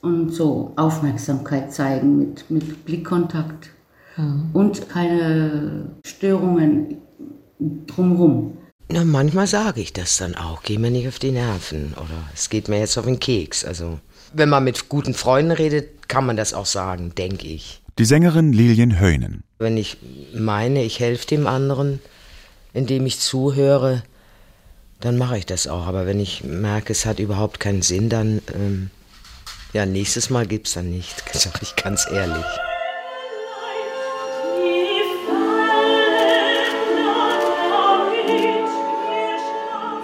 und 0.00 0.30
so 0.30 0.72
Aufmerksamkeit 0.76 1.72
zeigen 1.72 2.18
mit, 2.18 2.50
mit 2.50 2.84
Blickkontakt 2.84 3.70
mhm. 4.16 4.50
und 4.52 4.88
keine 4.88 5.90
Störungen 6.04 6.98
drumherum. 7.86 8.58
Na, 8.88 9.04
manchmal 9.04 9.46
sage 9.46 9.80
ich 9.80 9.92
das 9.92 10.18
dann 10.18 10.34
auch. 10.34 10.62
Geh 10.62 10.76
mir 10.76 10.90
nicht 10.90 11.06
auf 11.08 11.18
die 11.18 11.30
Nerven 11.30 11.94
oder 11.96 12.28
es 12.34 12.50
geht 12.50 12.68
mir 12.68 12.80
jetzt 12.80 12.98
auf 12.98 13.04
den 13.04 13.20
Keks. 13.20 13.64
Also, 13.64 14.00
wenn 14.34 14.48
man 14.48 14.64
mit 14.64 14.88
guten 14.88 15.14
Freunden 15.14 15.52
redet, 15.52 16.08
kann 16.08 16.26
man 16.26 16.36
das 16.36 16.52
auch 16.52 16.66
sagen, 16.66 17.14
denke 17.16 17.46
ich. 17.46 17.80
Die 17.98 18.04
Sängerin 18.04 18.52
Lilien 18.52 18.98
Höhnen. 18.98 19.44
Wenn 19.58 19.76
ich 19.76 19.98
meine, 20.34 20.82
ich 20.82 20.98
helfe 20.98 21.26
dem 21.26 21.46
anderen, 21.46 22.00
indem 22.72 23.06
ich 23.06 23.20
zuhöre, 23.20 24.02
dann 25.02 25.18
mache 25.18 25.36
ich 25.36 25.46
das 25.46 25.66
auch. 25.66 25.86
Aber 25.86 26.06
wenn 26.06 26.20
ich 26.20 26.44
merke, 26.44 26.92
es 26.92 27.04
hat 27.04 27.18
überhaupt 27.18 27.60
keinen 27.60 27.82
Sinn, 27.82 28.08
dann, 28.08 28.40
ähm, 28.54 28.90
ja, 29.72 29.84
nächstes 29.84 30.30
Mal 30.30 30.46
gibt 30.46 30.68
es 30.68 30.74
dann 30.74 30.90
nicht, 30.90 31.22
sage 31.34 31.58
ich 31.62 31.76
ganz 31.76 32.06
ehrlich. 32.10 32.44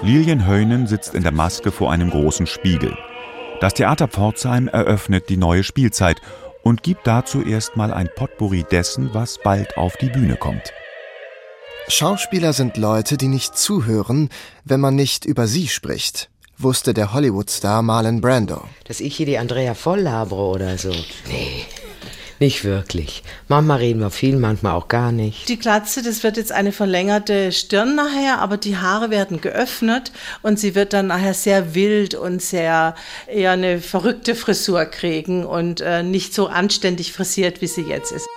Lilian 0.03 0.47
Heunen 0.47 0.87
sitzt 0.87 1.15
in 1.15 1.23
der 1.23 1.33
Maske 1.33 1.73
vor 1.73 1.91
einem 1.93 2.11
großen 2.11 2.47
Spiegel. 2.47 2.97
Das 3.61 3.75
Theater 3.75 4.07
Pforzheim 4.07 4.69
eröffnet 4.69 5.29
die 5.29 5.37
neue 5.37 5.65
Spielzeit 5.65 6.21
und 6.63 6.83
gibt 6.83 7.07
dazu 7.07 7.43
erstmal 7.43 7.93
ein 7.93 8.09
Potpourri 8.15 8.65
dessen, 8.71 9.11
was 9.13 9.39
bald 9.39 9.77
auf 9.77 9.97
die 9.97 10.09
Bühne 10.09 10.37
kommt. 10.37 10.73
Schauspieler 11.91 12.53
sind 12.53 12.77
Leute, 12.77 13.17
die 13.17 13.29
nicht 13.29 13.57
zuhören, 13.57 14.29
wenn 14.65 14.79
man 14.79 14.95
nicht 14.95 15.25
über 15.25 15.47
sie 15.47 15.69
spricht, 15.69 16.29
wusste 16.59 16.93
der 16.93 17.15
Hollywood-Star 17.15 17.83
Marlon 17.83 18.21
Brando. 18.21 18.63
Dass 18.85 19.01
ich 19.01 19.17
hier 19.17 19.27
die 19.27 19.39
Andrea 19.39 19.75
voll 19.75 20.01
labere 20.01 20.43
oder 20.43 20.77
so. 20.77 20.91
Nee. 21.29 21.65
Nicht 22.41 22.63
wirklich. 22.65 23.25
Manchmal 23.49 23.79
reden 23.79 24.01
wir 24.01 24.11
viel, 24.11 24.37
manchmal 24.37 24.75
auch 24.75 24.87
gar 24.87 25.11
nicht. 25.11 25.49
Die 25.49 25.59
Glatze, 25.59 26.03
das 26.03 26.23
wird 26.23 26.37
jetzt 26.37 26.53
eine 26.53 26.71
verlängerte 26.71 27.51
Stirn 27.51 27.97
nachher, 27.97 28.39
aber 28.39 28.59
die 28.59 28.77
Haare 28.77 29.11
werden 29.11 29.41
geöffnet 29.41 30.13
und 30.43 30.59
sie 30.61 30.77
wird 30.77 30.93
dann 30.93 31.09
nachher 31.09 31.35
sehr 31.35 31.75
wild 31.75 32.15
und 32.15 32.41
sehr 32.41 32.95
eher 33.27 33.51
eine 33.53 33.81
verrückte 33.81 34.37
Frisur 34.37 34.85
kriegen 34.85 35.45
und 35.45 35.81
äh, 35.81 36.05
nicht 36.05 36.33
so 36.33 36.47
anständig 36.47 37.13
frisiert, 37.13 37.61
wie 37.61 37.67
sie 37.67 37.83
jetzt 37.83 38.13
ist. 38.13 38.29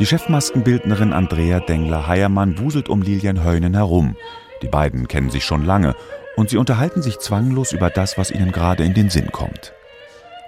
Die 0.00 0.06
Chefmaskenbildnerin 0.06 1.12
Andrea 1.12 1.60
Dengler-Heiermann 1.60 2.58
wuselt 2.58 2.88
um 2.88 3.00
Lilian 3.00 3.44
Heunen 3.44 3.74
herum. 3.74 4.16
Die 4.60 4.66
beiden 4.66 5.06
kennen 5.06 5.30
sich 5.30 5.44
schon 5.44 5.64
lange 5.64 5.94
und 6.34 6.50
sie 6.50 6.56
unterhalten 6.56 7.00
sich 7.00 7.20
zwanglos 7.20 7.72
über 7.72 7.90
das, 7.90 8.18
was 8.18 8.32
ihnen 8.32 8.50
gerade 8.50 8.82
in 8.82 8.92
den 8.92 9.08
Sinn 9.08 9.30
kommt. 9.30 9.72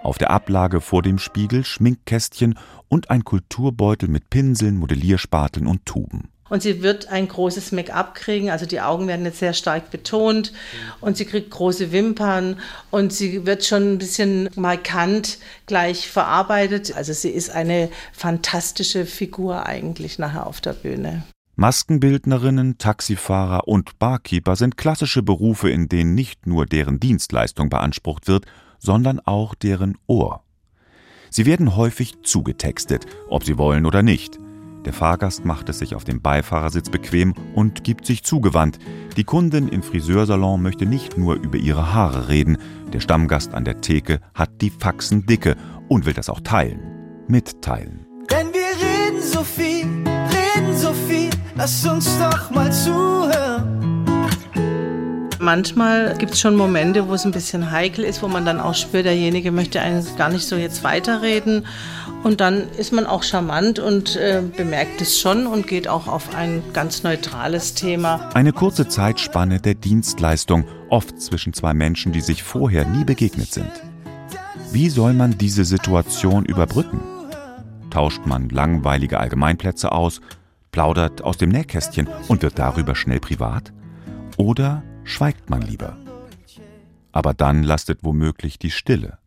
Auf 0.03 0.19
der 0.19 0.31
Ablage 0.31 0.81
vor 0.81 1.00
dem 1.03 1.19
Spiegel 1.19 1.65
Schminkkästchen 1.65 2.59
und 2.88 3.11
ein 3.11 3.23
Kulturbeutel 3.23 4.09
mit 4.09 4.31
Pinseln, 4.31 4.79
Modellierspateln 4.79 5.69
und 5.69 5.87
Tuben. 5.87 6.29
Und 6.49 6.62
sie 6.62 6.83
wird 6.83 7.09
ein 7.09 7.26
großes 7.26 7.73
Make-up 7.73 8.15
kriegen, 8.15 8.50
also 8.50 8.67
die 8.67 8.81
Augen 8.81 9.09
werden 9.09 9.25
jetzt 9.25 9.41
sehr 9.41 9.53
stark 9.53 9.91
betont 9.91 10.53
und 11.00 11.17
sie 11.17 11.25
kriegt 11.25 11.50
große 11.50 11.91
Wimpern 11.91 12.61
und 12.91 13.12
sie 13.12 13.47
wird 13.47 13.65
schon 13.65 13.95
ein 13.95 13.99
bisschen 13.99 14.49
markant 14.55 15.38
gleich 15.67 16.09
verarbeitet. 16.09 16.97
Also 16.97 17.12
sie 17.12 17.31
ist 17.31 17.50
eine 17.50 17.91
fantastische 18.12 19.07
Figur 19.07 19.67
eigentlich 19.67 20.19
nachher 20.19 20.47
auf 20.47 20.61
der 20.61 20.75
Bühne. 20.75 21.25
Maskenbildnerinnen, 21.57 22.76
Taxifahrer 22.76 23.67
und 23.67 23.99
Barkeeper 23.99 24.57
sind 24.57 24.76
klassische 24.76 25.23
Berufe, 25.23 25.71
in 25.71 25.88
denen 25.88 26.15
nicht 26.15 26.47
nur 26.47 26.67
deren 26.67 27.00
Dienstleistung 27.00 27.71
beansprucht 27.71 28.29
wird, 28.29 28.45
sondern 28.79 29.21
auch 29.21 29.55
deren 29.55 29.97
Ohr. 30.07 30.43
Sie 31.31 31.47
werden 31.47 31.75
häufig 31.75 32.23
zugetextet, 32.23 33.07
ob 33.29 33.45
sie 33.45 33.59
wollen 33.59 33.87
oder 33.87 34.03
nicht. 34.03 34.38
Der 34.87 34.93
Fahrgast 34.93 35.45
macht 35.45 35.69
es 35.69 35.81
sich 35.81 35.97
auf 35.97 36.05
dem 36.05 36.23
Beifahrersitz 36.23 36.90
bequem 36.90 37.35
und 37.57 37.83
gibt 37.83 38.07
sich 38.07 38.23
zugewandt. 38.23 38.78
Die 39.16 39.25
Kundin 39.25 39.66
im 39.66 39.83
Friseursalon 39.83 40.62
möchte 40.62 40.87
nicht 40.87 41.19
nur 41.19 41.35
über 41.35 41.59
ihre 41.59 41.93
Haare 41.93 42.28
reden. 42.28 42.57
Der 42.93 43.00
Stammgast 43.00 43.52
an 43.52 43.64
der 43.64 43.81
Theke 43.81 44.21
hat 44.33 44.62
die 44.62 44.71
Faxen 44.71 45.26
dicke 45.26 45.57
und 45.88 46.07
will 46.07 46.14
das 46.14 46.31
auch 46.31 46.40
teilen. 46.40 46.81
Mitteilen. 47.26 48.07
Denn 48.31 48.47
wir 48.55 48.71
reden 48.81 49.21
so 49.21 49.43
viel, 49.43 49.87
reden 50.07 50.76
so 50.76 50.93
viel, 50.93 51.31
lass 51.57 51.85
uns 51.85 52.09
doch 52.21 52.50
mal 52.52 52.71
zuhören. 52.73 53.46
Manchmal 55.47 56.17
gibt 56.19 56.33
es 56.33 56.41
schon 56.41 56.57
Momente, 56.57 57.07
wo 57.07 57.15
es 57.15 57.25
ein 57.25 57.31
bisschen 57.31 57.71
heikel 57.71 58.03
ist, 58.03 58.21
wo 58.21 58.26
man 58.26 58.45
dann 58.45 58.59
auch 58.59 58.75
spürt, 58.75 59.05
derjenige 59.05 59.53
möchte 59.53 59.81
eigentlich 59.81 60.17
gar 60.17 60.29
nicht 60.29 60.45
so 60.45 60.57
jetzt 60.57 60.83
weiterreden. 60.83 61.67
Und 62.25 62.41
dann 62.41 62.69
ist 62.76 62.93
man 62.93 63.07
auch 63.07 63.23
charmant 63.23 63.79
und 63.79 64.17
äh, 64.17 64.43
bemerkt 64.57 65.00
es 65.00 65.21
schon 65.21 65.47
und 65.47 65.69
geht 65.69 65.87
auch 65.87 66.09
auf 66.09 66.35
ein 66.35 66.65
ganz 66.73 67.05
neutrales 67.05 67.75
Thema. 67.75 68.29
Eine 68.35 68.53
kurze 68.53 68.88
Zeitspanne 68.88 69.61
der 69.61 69.75
Dienstleistung, 69.75 70.65
oft 70.91 71.21
zwischen 71.21 71.53
zwei 71.53 71.75
Menschen, 71.75 72.11
die 72.11 72.23
sich 72.23 72.43
vorher 72.43 72.85
nie 72.85 73.05
begegnet 73.05 73.53
sind. 73.53 73.71
Wie 74.73 74.88
soll 74.88 75.12
man 75.12 75.38
diese 75.38 75.65
Situation 75.65 76.45
überbrücken? 76.45 77.00
Tauscht 77.91 78.26
man 78.26 78.49
langweilige 78.49 79.21
Allgemeinplätze 79.21 79.93
aus, 79.93 80.21
plaudert 80.73 81.23
aus 81.23 81.37
dem 81.37 81.50
Nähkästchen 81.50 82.09
und 82.26 82.43
wird 82.43 82.59
darüber 82.59 82.97
schnell 82.97 83.21
privat? 83.21 83.73
Oder 84.37 84.83
schweigt 85.06 85.48
man 85.48 85.62
lieber? 85.62 85.96
Aber 87.12 87.32
dann 87.32 87.62
lastet 87.62 88.00
womöglich 88.02 88.58
die 88.58 88.70
Stille. 88.70 89.18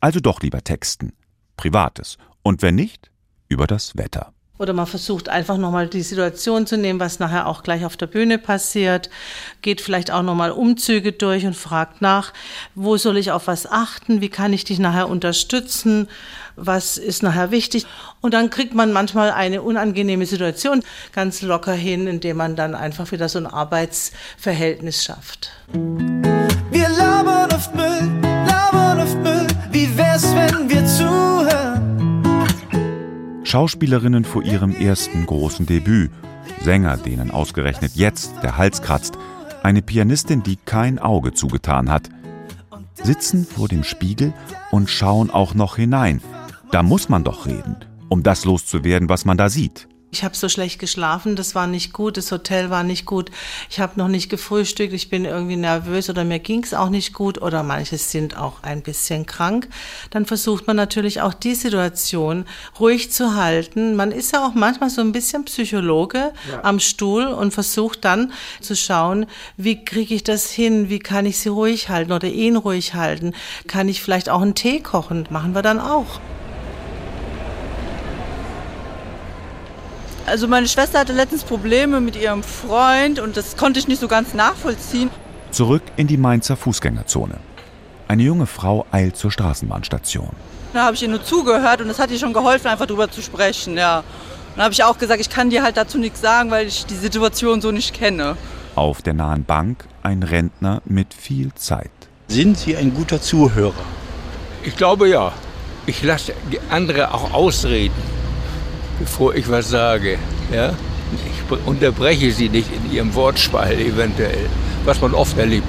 Also 0.00 0.18
doch 0.18 0.40
lieber 0.40 0.64
texten 0.64 1.12
Privates. 1.56 2.18
Und 2.42 2.62
wenn 2.62 2.74
nicht, 2.74 3.12
über 3.48 3.66
das 3.66 3.96
Wetter. 3.96 4.33
Oder 4.56 4.72
man 4.72 4.86
versucht 4.86 5.28
einfach 5.28 5.56
nochmal 5.56 5.88
die 5.88 6.02
Situation 6.02 6.64
zu 6.64 6.76
nehmen, 6.76 7.00
was 7.00 7.18
nachher 7.18 7.48
auch 7.48 7.64
gleich 7.64 7.84
auf 7.84 7.96
der 7.96 8.06
Bühne 8.06 8.38
passiert, 8.38 9.10
geht 9.62 9.80
vielleicht 9.80 10.12
auch 10.12 10.22
nochmal 10.22 10.52
Umzüge 10.52 11.10
durch 11.10 11.44
und 11.44 11.56
fragt 11.56 12.00
nach, 12.00 12.32
wo 12.76 12.96
soll 12.96 13.16
ich 13.16 13.32
auf 13.32 13.48
was 13.48 13.66
achten, 13.66 14.20
wie 14.20 14.28
kann 14.28 14.52
ich 14.52 14.64
dich 14.64 14.78
nachher 14.78 15.08
unterstützen, 15.08 16.08
was 16.54 16.98
ist 16.98 17.24
nachher 17.24 17.50
wichtig. 17.50 17.84
Und 18.20 18.32
dann 18.32 18.48
kriegt 18.48 18.74
man 18.74 18.92
manchmal 18.92 19.32
eine 19.32 19.60
unangenehme 19.60 20.24
Situation 20.24 20.84
ganz 21.12 21.42
locker 21.42 21.72
hin, 21.72 22.06
indem 22.06 22.36
man 22.36 22.54
dann 22.54 22.76
einfach 22.76 23.10
wieder 23.10 23.28
so 23.28 23.40
ein 23.40 23.48
Arbeitsverhältnis 23.48 25.02
schafft. 25.02 25.50
Wir 26.70 26.88
labern 26.90 27.52
oft 27.52 27.74
Müll, 27.74 28.20
labern 28.46 29.00
oft 29.00 29.16
Müll, 29.16 29.46
wie 29.72 29.96
wär's, 29.96 30.32
wenn 30.32 30.70
wir 30.70 30.86
zuhören? 30.86 31.03
Schauspielerinnen 33.54 34.24
vor 34.24 34.42
ihrem 34.42 34.74
ersten 34.74 35.26
großen 35.26 35.64
Debüt, 35.64 36.10
Sänger, 36.62 36.96
denen 36.96 37.30
ausgerechnet 37.30 37.92
jetzt 37.94 38.32
der 38.42 38.56
Hals 38.56 38.82
kratzt, 38.82 39.16
eine 39.62 39.80
Pianistin, 39.80 40.42
die 40.42 40.56
kein 40.56 40.98
Auge 40.98 41.34
zugetan 41.34 41.88
hat, 41.88 42.08
sitzen 43.00 43.46
vor 43.46 43.68
dem 43.68 43.84
Spiegel 43.84 44.32
und 44.72 44.90
schauen 44.90 45.30
auch 45.30 45.54
noch 45.54 45.76
hinein. 45.76 46.20
Da 46.72 46.82
muss 46.82 47.08
man 47.08 47.22
doch 47.22 47.46
reden, 47.46 47.76
um 48.08 48.24
das 48.24 48.44
loszuwerden, 48.44 49.08
was 49.08 49.24
man 49.24 49.38
da 49.38 49.48
sieht. 49.48 49.86
Ich 50.14 50.22
habe 50.22 50.36
so 50.36 50.48
schlecht 50.48 50.78
geschlafen, 50.78 51.34
das 51.34 51.56
war 51.56 51.66
nicht 51.66 51.92
gut, 51.92 52.16
das 52.16 52.30
Hotel 52.30 52.70
war 52.70 52.84
nicht 52.84 53.04
gut, 53.04 53.32
ich 53.68 53.80
habe 53.80 53.98
noch 53.98 54.06
nicht 54.06 54.28
gefrühstückt, 54.28 54.92
ich 54.92 55.10
bin 55.10 55.24
irgendwie 55.24 55.56
nervös 55.56 56.08
oder 56.08 56.22
mir 56.22 56.38
ging 56.38 56.62
es 56.62 56.72
auch 56.72 56.88
nicht 56.88 57.12
gut 57.12 57.42
oder 57.42 57.64
manche 57.64 57.98
sind 57.98 58.36
auch 58.36 58.62
ein 58.62 58.80
bisschen 58.80 59.26
krank. 59.26 59.68
Dann 60.10 60.24
versucht 60.24 60.68
man 60.68 60.76
natürlich 60.76 61.20
auch 61.20 61.34
die 61.34 61.56
Situation 61.56 62.44
ruhig 62.78 63.10
zu 63.10 63.34
halten. 63.34 63.96
Man 63.96 64.12
ist 64.12 64.32
ja 64.32 64.46
auch 64.46 64.54
manchmal 64.54 64.88
so 64.88 65.00
ein 65.00 65.10
bisschen 65.10 65.46
Psychologe 65.46 66.32
ja. 66.48 66.62
am 66.62 66.78
Stuhl 66.78 67.26
und 67.26 67.52
versucht 67.52 68.04
dann 68.04 68.32
zu 68.60 68.76
schauen, 68.76 69.26
wie 69.56 69.84
kriege 69.84 70.14
ich 70.14 70.22
das 70.22 70.48
hin, 70.48 70.88
wie 70.90 71.00
kann 71.00 71.26
ich 71.26 71.38
sie 71.38 71.48
ruhig 71.48 71.88
halten 71.88 72.12
oder 72.12 72.28
ihn 72.28 72.54
ruhig 72.54 72.94
halten. 72.94 73.34
Kann 73.66 73.88
ich 73.88 74.00
vielleicht 74.00 74.28
auch 74.28 74.42
einen 74.42 74.54
Tee 74.54 74.78
kochen, 74.78 75.26
machen 75.28 75.56
wir 75.56 75.62
dann 75.62 75.80
auch. 75.80 76.20
Also 80.26 80.48
meine 80.48 80.66
Schwester 80.68 81.00
hatte 81.00 81.12
letztens 81.12 81.44
Probleme 81.44 82.00
mit 82.00 82.16
ihrem 82.16 82.42
Freund 82.42 83.18
und 83.18 83.36
das 83.36 83.56
konnte 83.56 83.78
ich 83.78 83.88
nicht 83.88 84.00
so 84.00 84.08
ganz 84.08 84.32
nachvollziehen. 84.32 85.10
Zurück 85.50 85.82
in 85.96 86.06
die 86.06 86.16
Mainzer 86.16 86.56
Fußgängerzone. 86.56 87.36
Eine 88.08 88.22
junge 88.22 88.46
Frau 88.46 88.86
eilt 88.90 89.16
zur 89.16 89.30
Straßenbahnstation. 89.30 90.30
Da 90.72 90.86
habe 90.86 90.94
ich 90.94 91.02
ihr 91.02 91.08
nur 91.08 91.22
zugehört 91.22 91.82
und 91.82 91.88
das 91.88 91.98
hat 91.98 92.10
ihr 92.10 92.18
schon 92.18 92.32
geholfen, 92.32 92.68
einfach 92.68 92.86
drüber 92.86 93.10
zu 93.10 93.22
sprechen, 93.22 93.76
ja. 93.76 94.02
Dann 94.56 94.64
habe 94.64 94.72
ich 94.72 94.82
auch 94.82 94.98
gesagt, 94.98 95.20
ich 95.20 95.30
kann 95.30 95.50
dir 95.50 95.62
halt 95.62 95.76
dazu 95.76 95.98
nichts 95.98 96.20
sagen, 96.20 96.50
weil 96.50 96.66
ich 96.66 96.86
die 96.86 96.94
Situation 96.94 97.60
so 97.60 97.70
nicht 97.70 97.92
kenne. 97.92 98.36
Auf 98.76 99.02
der 99.02 99.14
nahen 99.14 99.44
Bank 99.44 99.84
ein 100.02 100.22
Rentner 100.22 100.80
mit 100.84 101.12
viel 101.12 101.52
Zeit. 101.54 101.90
Sind 102.28 102.58
Sie 102.58 102.76
ein 102.76 102.94
guter 102.94 103.20
Zuhörer? 103.20 103.74
Ich 104.64 104.76
glaube 104.76 105.08
ja. 105.08 105.32
Ich 105.86 106.02
lasse 106.02 106.32
die 106.50 106.60
andere 106.70 107.12
auch 107.12 107.34
ausreden 107.34 108.23
bevor 108.98 109.34
ich 109.34 109.50
was 109.50 109.68
sage. 109.70 110.18
Ja? 110.52 110.74
Ich 111.12 111.66
unterbreche 111.66 112.32
sie 112.32 112.48
nicht 112.48 112.68
in 112.72 112.92
ihrem 112.92 113.14
Wortschwall 113.14 113.74
eventuell, 113.74 114.46
was 114.84 115.00
man 115.00 115.14
oft 115.14 115.38
erlebt. 115.38 115.66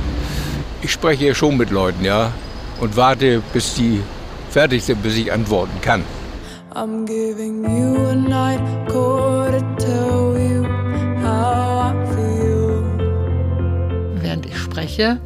Ich 0.81 0.91
spreche 0.91 1.35
schon 1.35 1.57
mit 1.57 1.69
Leuten, 1.71 2.03
ja, 2.05 2.31
und 2.79 2.95
warte, 2.95 3.41
bis 3.53 3.75
sie 3.75 4.01
fertig 4.49 4.83
sind, 4.83 5.01
bis 5.03 5.15
ich 5.15 5.31
antworten 5.31 5.79
kann. 5.81 6.03
I'm 6.73 7.05
giving 7.05 7.63
you 7.63 7.95
a 8.09 8.15
night 8.15 8.61
call 8.88 9.51
to 9.51 9.61
tell 9.77 10.35
you 10.38 10.63
how 11.23 11.91
I 11.91 12.15
feel. 12.15 12.83
Während 14.21 14.45
ich 14.45 14.57
spreche, 14.57 15.19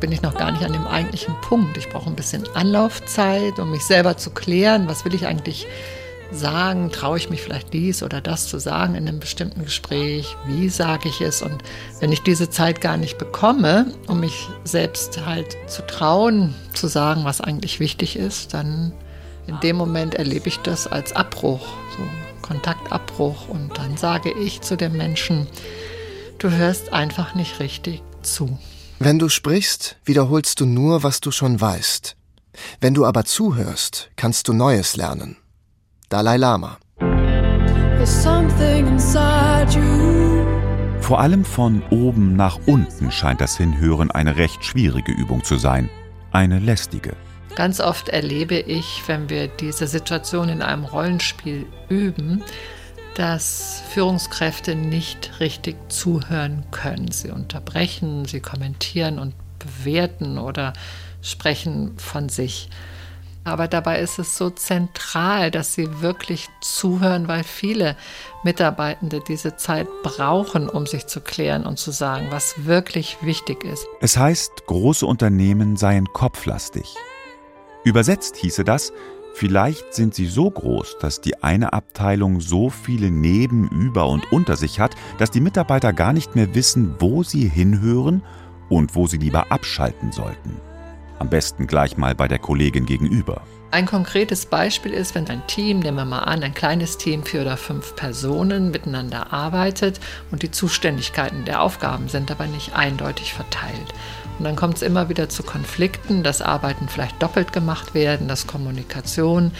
bin 0.00 0.10
ich 0.12 0.22
noch 0.22 0.34
gar 0.34 0.50
nicht 0.52 0.64
an 0.64 0.72
dem 0.72 0.86
eigentlichen 0.86 1.34
Punkt. 1.42 1.76
Ich 1.76 1.88
brauche 1.88 2.10
ein 2.10 2.16
bisschen 2.16 2.44
Anlaufzeit, 2.54 3.58
um 3.58 3.70
mich 3.70 3.82
selber 3.82 4.16
zu 4.16 4.30
klären, 4.30 4.88
was 4.88 5.04
will 5.04 5.14
ich 5.14 5.26
eigentlich 5.26 5.66
sagen, 6.32 6.90
traue 6.90 7.18
ich 7.18 7.30
mich 7.30 7.42
vielleicht 7.42 7.72
dies 7.72 8.02
oder 8.02 8.20
das 8.20 8.48
zu 8.48 8.58
sagen 8.58 8.94
in 8.94 9.08
einem 9.08 9.20
bestimmten 9.20 9.64
Gespräch, 9.64 10.36
wie 10.46 10.68
sage 10.68 11.08
ich 11.08 11.20
es 11.20 11.42
und 11.42 11.62
wenn 12.00 12.12
ich 12.12 12.22
diese 12.22 12.50
Zeit 12.50 12.80
gar 12.80 12.96
nicht 12.96 13.18
bekomme, 13.18 13.92
um 14.08 14.20
mich 14.20 14.48
selbst 14.64 15.24
halt 15.24 15.56
zu 15.66 15.86
trauen, 15.86 16.54
zu 16.72 16.86
sagen, 16.86 17.24
was 17.24 17.40
eigentlich 17.40 17.80
wichtig 17.80 18.16
ist, 18.16 18.54
dann 18.54 18.92
in 19.46 19.60
dem 19.60 19.76
Moment 19.76 20.14
erlebe 20.14 20.48
ich 20.48 20.58
das 20.58 20.86
als 20.86 21.12
Abbruch, 21.12 21.66
so 21.96 22.02
Kontaktabbruch 22.42 23.48
und 23.48 23.76
dann 23.78 23.96
sage 23.96 24.32
ich 24.32 24.60
zu 24.60 24.76
dem 24.76 24.96
Menschen, 24.96 25.46
du 26.38 26.50
hörst 26.50 26.92
einfach 26.92 27.34
nicht 27.34 27.60
richtig 27.60 28.02
zu. 28.22 28.58
Wenn 28.98 29.18
du 29.18 29.28
sprichst, 29.28 29.96
wiederholst 30.04 30.60
du 30.60 30.66
nur, 30.66 31.02
was 31.02 31.20
du 31.20 31.30
schon 31.30 31.60
weißt. 31.60 32.16
Wenn 32.80 32.94
du 32.94 33.04
aber 33.04 33.24
zuhörst, 33.24 34.10
kannst 34.16 34.48
du 34.48 34.52
Neues 34.52 34.96
lernen. 34.96 35.36
Dalai 36.14 36.36
Lama. 36.36 36.78
Vor 41.00 41.20
allem 41.20 41.44
von 41.44 41.82
oben 41.90 42.36
nach 42.36 42.60
unten 42.66 43.10
scheint 43.10 43.40
das 43.40 43.56
Hinhören 43.56 44.12
eine 44.12 44.36
recht 44.36 44.64
schwierige 44.64 45.10
Übung 45.10 45.42
zu 45.42 45.56
sein. 45.56 45.90
Eine 46.30 46.60
lästige. 46.60 47.16
Ganz 47.56 47.80
oft 47.80 48.10
erlebe 48.10 48.54
ich, 48.54 49.02
wenn 49.08 49.28
wir 49.28 49.48
diese 49.48 49.88
Situation 49.88 50.48
in 50.50 50.62
einem 50.62 50.84
Rollenspiel 50.84 51.66
üben, 51.88 52.44
dass 53.16 53.82
Führungskräfte 53.90 54.76
nicht 54.76 55.40
richtig 55.40 55.74
zuhören 55.88 56.62
können. 56.70 57.10
Sie 57.10 57.32
unterbrechen, 57.32 58.24
sie 58.24 58.38
kommentieren 58.38 59.18
und 59.18 59.34
bewerten 59.58 60.38
oder 60.38 60.74
sprechen 61.22 61.98
von 61.98 62.28
sich. 62.28 62.68
Aber 63.44 63.68
dabei 63.68 64.00
ist 64.00 64.18
es 64.18 64.38
so 64.38 64.48
zentral, 64.48 65.50
dass 65.50 65.74
sie 65.74 66.00
wirklich 66.00 66.48
zuhören, 66.60 67.28
weil 67.28 67.44
viele 67.44 67.94
Mitarbeitende 68.42 69.20
diese 69.20 69.56
Zeit 69.56 69.86
brauchen, 70.02 70.68
um 70.70 70.86
sich 70.86 71.06
zu 71.06 71.20
klären 71.20 71.66
und 71.66 71.78
zu 71.78 71.90
sagen, 71.90 72.28
was 72.30 72.64
wirklich 72.64 73.18
wichtig 73.20 73.64
ist. 73.64 73.86
Es 74.00 74.16
heißt, 74.16 74.66
große 74.66 75.04
Unternehmen 75.04 75.76
seien 75.76 76.06
kopflastig. 76.06 76.94
Übersetzt 77.84 78.36
hieße 78.36 78.64
das, 78.64 78.92
Vielleicht 79.36 79.94
sind 79.94 80.14
sie 80.14 80.26
so 80.26 80.48
groß, 80.48 80.98
dass 81.00 81.20
die 81.20 81.42
eine 81.42 81.72
Abteilung 81.72 82.40
so 82.40 82.70
viele 82.70 83.10
Neben, 83.10 83.66
über 83.68 84.06
und 84.06 84.30
unter 84.30 84.54
sich 84.54 84.78
hat, 84.78 84.94
dass 85.18 85.32
die 85.32 85.40
Mitarbeiter 85.40 85.92
gar 85.92 86.12
nicht 86.12 86.36
mehr 86.36 86.54
wissen, 86.54 86.94
wo 87.00 87.24
sie 87.24 87.48
hinhören 87.48 88.22
und 88.68 88.94
wo 88.94 89.08
sie 89.08 89.16
lieber 89.16 89.50
abschalten 89.50 90.12
sollten. 90.12 90.60
Am 91.18 91.28
besten 91.28 91.66
gleich 91.66 91.96
mal 91.96 92.14
bei 92.14 92.28
der 92.28 92.38
Kollegin 92.38 92.86
gegenüber. 92.86 93.42
Ein 93.70 93.86
konkretes 93.86 94.46
Beispiel 94.46 94.92
ist, 94.92 95.16
wenn 95.16 95.28
ein 95.28 95.44
Team, 95.48 95.80
nehmen 95.80 95.96
wir 95.96 96.04
mal 96.04 96.20
an, 96.20 96.44
ein 96.44 96.54
kleines 96.54 96.96
Team, 96.96 97.24
vier 97.24 97.40
oder 97.40 97.56
fünf 97.56 97.96
Personen 97.96 98.70
miteinander 98.70 99.32
arbeitet 99.32 99.98
und 100.30 100.44
die 100.44 100.52
Zuständigkeiten 100.52 101.44
der 101.44 101.60
Aufgaben 101.60 102.08
sind 102.08 102.30
aber 102.30 102.46
nicht 102.46 102.76
eindeutig 102.76 103.32
verteilt. 103.32 103.94
Und 104.38 104.44
dann 104.44 104.54
kommt 104.54 104.76
es 104.76 104.82
immer 104.82 105.08
wieder 105.08 105.28
zu 105.28 105.42
Konflikten, 105.42 106.22
dass 106.22 106.40
Arbeiten 106.40 106.88
vielleicht 106.88 107.20
doppelt 107.22 107.52
gemacht 107.52 107.94
werden, 107.94 108.28
dass 108.28 108.46
Kommunikation 108.46 109.50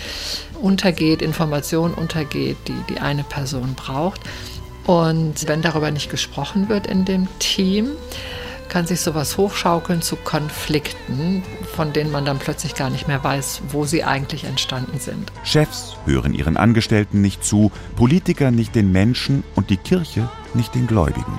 untergeht, 0.61 1.23
Information 1.23 1.93
untergeht, 1.93 2.57
die 2.69 2.95
die 2.95 3.01
eine 3.01 3.25
Person 3.25 3.75
braucht. 3.75 4.21
Und 4.87 5.49
wenn 5.49 5.63
darüber 5.63 5.91
nicht 5.91 6.11
gesprochen 6.11 6.69
wird 6.69 6.87
in 6.87 7.05
dem 7.05 7.27
Team, 7.39 7.91
kann 8.69 8.87
sich 8.87 9.01
sowas 9.01 9.37
hochschaukeln 9.37 10.03
zu 10.03 10.17
Konflikten, 10.17 11.43
von 11.75 11.93
denen 11.93 12.11
man 12.11 12.25
dann 12.25 12.39
plötzlich 12.39 12.75
gar 12.75 12.91
nicht 12.91 13.09
mehr 13.09 13.23
weiß, 13.23 13.63
wo 13.69 13.85
sie 13.85 14.05
eigentlich 14.05 14.45
entstanden 14.45 14.99
sind. 14.99 15.33
Chefs 15.45 15.97
hören 16.07 16.35
ihren 16.35 16.57
Angestellten 16.57 17.21
nicht 17.21 17.45
zu, 17.45 17.71
Politiker 17.97 18.51
nicht 18.51 18.75
den 18.75 18.93
Menschen 18.93 19.45
und 19.55 19.71
die 19.71 19.77
Kirche 19.77 20.29
nicht 20.55 20.75
den 20.75 20.87
Gläubigen. 20.87 21.39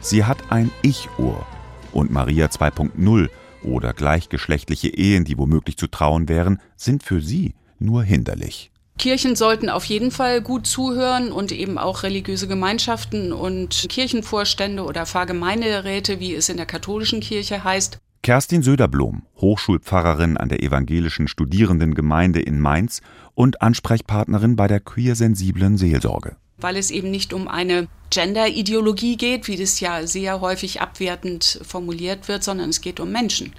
Sie 0.00 0.24
hat 0.24 0.50
ein 0.50 0.70
Ich-Ohr 0.82 1.46
und 1.92 2.10
Maria 2.10 2.46
2.0 2.46 3.28
oder 3.62 3.92
gleichgeschlechtliche 3.92 4.88
Ehen, 4.88 5.24
die 5.24 5.38
womöglich 5.38 5.76
zu 5.76 5.86
trauen 5.86 6.28
wären, 6.28 6.60
sind 6.76 7.02
für 7.02 7.20
sie 7.20 7.54
nur 7.78 8.02
hinderlich. 8.02 8.71
Kirchen 8.98 9.36
sollten 9.36 9.68
auf 9.68 9.84
jeden 9.84 10.10
Fall 10.10 10.42
gut 10.42 10.66
zuhören 10.66 11.32
und 11.32 11.50
eben 11.50 11.78
auch 11.78 12.02
religiöse 12.02 12.46
Gemeinschaften 12.46 13.32
und 13.32 13.86
Kirchenvorstände 13.88 14.84
oder 14.84 15.06
Pfarrgemeinderäte, 15.06 16.20
wie 16.20 16.34
es 16.34 16.48
in 16.48 16.56
der 16.56 16.66
katholischen 16.66 17.20
Kirche 17.20 17.64
heißt. 17.64 17.98
Kerstin 18.22 18.62
Söderblom, 18.62 19.22
Hochschulpfarrerin 19.40 20.36
an 20.36 20.48
der 20.48 20.62
evangelischen 20.62 21.26
Studierendengemeinde 21.26 22.40
in 22.40 22.60
Mainz 22.60 23.00
und 23.34 23.62
Ansprechpartnerin 23.62 24.54
bei 24.54 24.68
der 24.68 24.78
queersensiblen 24.78 25.76
Seelsorge. 25.76 26.36
Weil 26.58 26.76
es 26.76 26.92
eben 26.92 27.10
nicht 27.10 27.32
um 27.32 27.48
eine 27.48 27.88
Gender-Ideologie 28.10 29.16
geht, 29.16 29.48
wie 29.48 29.56
das 29.56 29.80
ja 29.80 30.06
sehr 30.06 30.40
häufig 30.40 30.80
abwertend 30.80 31.58
formuliert 31.66 32.28
wird, 32.28 32.44
sondern 32.44 32.70
es 32.70 32.80
geht 32.80 33.00
um 33.00 33.10
Menschen. 33.10 33.54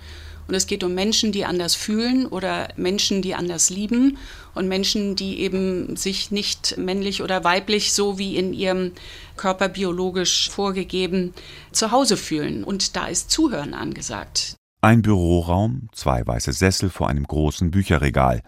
Und 0.48 0.56
es 0.56 0.68
geht 0.68 0.84
um 0.84 0.94
Menschen, 0.94 1.32
die 1.32 1.46
anders 1.46 1.76
fühlen 1.76 2.26
oder 2.26 2.68
Menschen, 2.76 3.22
die 3.22 3.36
anders 3.36 3.70
lieben 3.70 4.18
und 4.54 4.68
Menschen, 4.68 5.16
die 5.16 5.40
eben 5.40 5.96
sich 5.96 6.32
nicht 6.32 6.78
männlich 6.78 7.22
oder 7.24 7.44
weiblich, 7.44 7.94
so 7.94 8.18
wie 8.18 8.36
in 8.36 8.54
ihrem 8.54 8.92
Körper 9.38 9.70
biologisch 9.70 10.50
vorgegeben, 10.50 11.34
zu 11.72 11.92
Hause 11.92 12.18
fühlen. 12.18 12.64
Und 12.64 12.96
da 12.96 13.08
ist 13.08 13.32
Zuhören 13.32 13.74
angesagt. 13.74 14.56
Ein 14.82 15.02
Büroraum, 15.02 15.88
zwei 15.94 16.28
weiße 16.28 16.52
Sessel 16.52 16.90
vor 16.90 17.08
einem 17.08 17.24
großen 17.24 17.72
Bücherregal, 17.72 18.42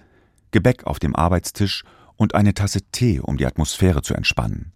Gebäck 0.51 0.85
auf 0.85 0.99
dem 0.99 1.15
Arbeitstisch 1.15 1.83
und 2.17 2.35
eine 2.35 2.53
Tasse 2.53 2.81
Tee, 2.91 3.19
um 3.19 3.37
die 3.37 3.45
Atmosphäre 3.45 4.01
zu 4.01 4.13
entspannen. 4.13 4.73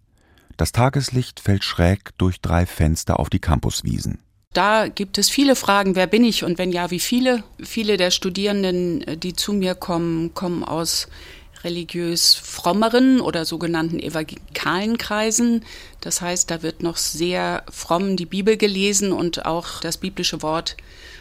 Das 0.56 0.72
Tageslicht 0.72 1.40
fällt 1.40 1.64
schräg 1.64 2.16
durch 2.18 2.40
drei 2.40 2.66
Fenster 2.66 3.18
auf 3.18 3.30
die 3.30 3.38
Campuswiesen. 3.38 4.22
Da 4.52 4.88
gibt 4.88 5.16
es 5.16 5.30
viele 5.30 5.54
Fragen, 5.54 5.94
wer 5.94 6.08
bin 6.08 6.24
ich 6.24 6.42
und 6.42 6.58
wenn 6.58 6.72
ja, 6.72 6.90
wie 6.90 6.98
viele? 6.98 7.44
Viele 7.62 7.96
der 7.96 8.10
Studierenden, 8.10 9.06
äh, 9.06 9.16
die 9.16 9.32
zu 9.32 9.52
mir 9.52 9.76
kommen, 9.76 10.34
kommen 10.34 10.64
aus 10.64 11.06
religiös 11.62 12.34
frommeren 12.34 13.20
oder 13.20 13.44
sogenannten 13.44 14.00
evangelikalen 14.00 14.98
Kreisen. 14.98 15.64
Das 16.00 16.20
heißt, 16.20 16.50
da 16.50 16.62
wird 16.62 16.82
noch 16.82 16.96
sehr 16.96 17.62
fromm 17.70 18.16
die 18.16 18.26
Bibel 18.26 18.56
gelesen 18.56 19.12
und 19.12 19.46
auch 19.46 19.80
das 19.82 19.98
biblische 19.98 20.42
Wort 20.42 20.76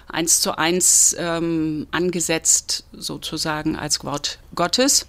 eins 0.08 0.42
zu 0.42 0.58
eins 0.58 1.15
ähm, 1.20 1.86
angesetzt, 1.92 2.86
sozusagen 2.94 3.76
als 3.76 4.04
Wort 4.04 4.39
Gottes. 4.56 5.06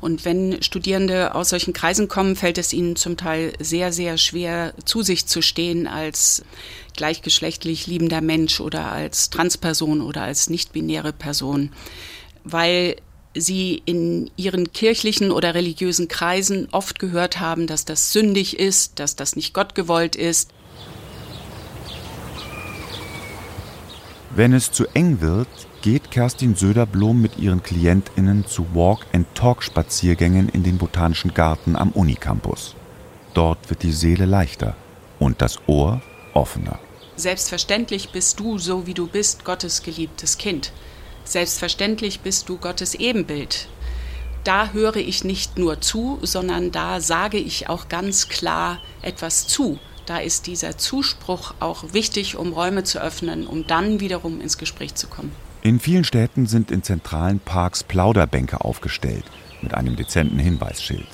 Und 0.00 0.24
wenn 0.24 0.62
Studierende 0.62 1.34
aus 1.34 1.50
solchen 1.50 1.72
Kreisen 1.72 2.08
kommen, 2.08 2.36
fällt 2.36 2.58
es 2.58 2.72
ihnen 2.72 2.96
zum 2.96 3.16
Teil 3.16 3.52
sehr, 3.58 3.92
sehr 3.92 4.18
schwer, 4.18 4.74
zu 4.84 5.02
sich 5.02 5.26
zu 5.26 5.42
stehen 5.42 5.86
als 5.86 6.44
gleichgeschlechtlich 6.96 7.86
liebender 7.86 8.20
Mensch 8.20 8.60
oder 8.60 8.92
als 8.92 9.30
Transperson 9.30 10.00
oder 10.00 10.22
als 10.22 10.48
nicht-binäre 10.50 11.12
Person, 11.12 11.70
weil 12.44 12.96
sie 13.34 13.82
in 13.84 14.30
ihren 14.36 14.72
kirchlichen 14.72 15.30
oder 15.30 15.54
religiösen 15.54 16.08
Kreisen 16.08 16.68
oft 16.70 16.98
gehört 16.98 17.40
haben, 17.40 17.66
dass 17.66 17.84
das 17.84 18.12
sündig 18.12 18.58
ist, 18.58 19.00
dass 19.00 19.16
das 19.16 19.36
nicht 19.36 19.54
Gott 19.54 19.74
gewollt 19.74 20.16
ist. 20.16 20.50
Wenn 24.36 24.52
es 24.52 24.72
zu 24.72 24.86
eng 24.94 25.20
wird, 25.20 25.48
geht 25.84 26.10
Kerstin 26.10 26.56
Söderblom 26.56 27.20
mit 27.20 27.36
ihren 27.36 27.62
KlientInnen 27.62 28.46
zu 28.46 28.66
Walk-and-Talk-Spaziergängen 28.72 30.48
in 30.48 30.62
den 30.62 30.78
Botanischen 30.78 31.34
Garten 31.34 31.76
am 31.76 31.90
Unicampus. 31.90 32.74
Dort 33.34 33.68
wird 33.68 33.82
die 33.82 33.92
Seele 33.92 34.24
leichter 34.24 34.76
und 35.18 35.42
das 35.42 35.58
Ohr 35.66 36.00
offener. 36.32 36.78
Selbstverständlich 37.16 38.12
bist 38.12 38.40
du, 38.40 38.56
so 38.56 38.86
wie 38.86 38.94
du 38.94 39.06
bist, 39.06 39.44
Gottes 39.44 39.82
geliebtes 39.82 40.38
Kind. 40.38 40.72
Selbstverständlich 41.24 42.20
bist 42.20 42.48
du 42.48 42.56
Gottes 42.56 42.94
Ebenbild. 42.94 43.68
Da 44.42 44.70
höre 44.70 44.96
ich 44.96 45.22
nicht 45.22 45.58
nur 45.58 45.82
zu, 45.82 46.18
sondern 46.22 46.72
da 46.72 47.02
sage 47.02 47.36
ich 47.36 47.68
auch 47.68 47.90
ganz 47.90 48.30
klar 48.30 48.78
etwas 49.02 49.48
zu. 49.48 49.78
Da 50.06 50.16
ist 50.16 50.46
dieser 50.46 50.78
Zuspruch 50.78 51.52
auch 51.60 51.92
wichtig, 51.92 52.36
um 52.36 52.54
Räume 52.54 52.84
zu 52.84 53.02
öffnen, 53.02 53.46
um 53.46 53.66
dann 53.66 54.00
wiederum 54.00 54.40
ins 54.40 54.56
Gespräch 54.56 54.94
zu 54.94 55.08
kommen. 55.08 55.43
In 55.66 55.80
vielen 55.80 56.04
Städten 56.04 56.44
sind 56.44 56.70
in 56.70 56.82
zentralen 56.82 57.40
Parks 57.40 57.82
Plauderbänke 57.84 58.60
aufgestellt 58.60 59.24
mit 59.62 59.72
einem 59.72 59.96
dezenten 59.96 60.38
Hinweisschild. 60.38 61.08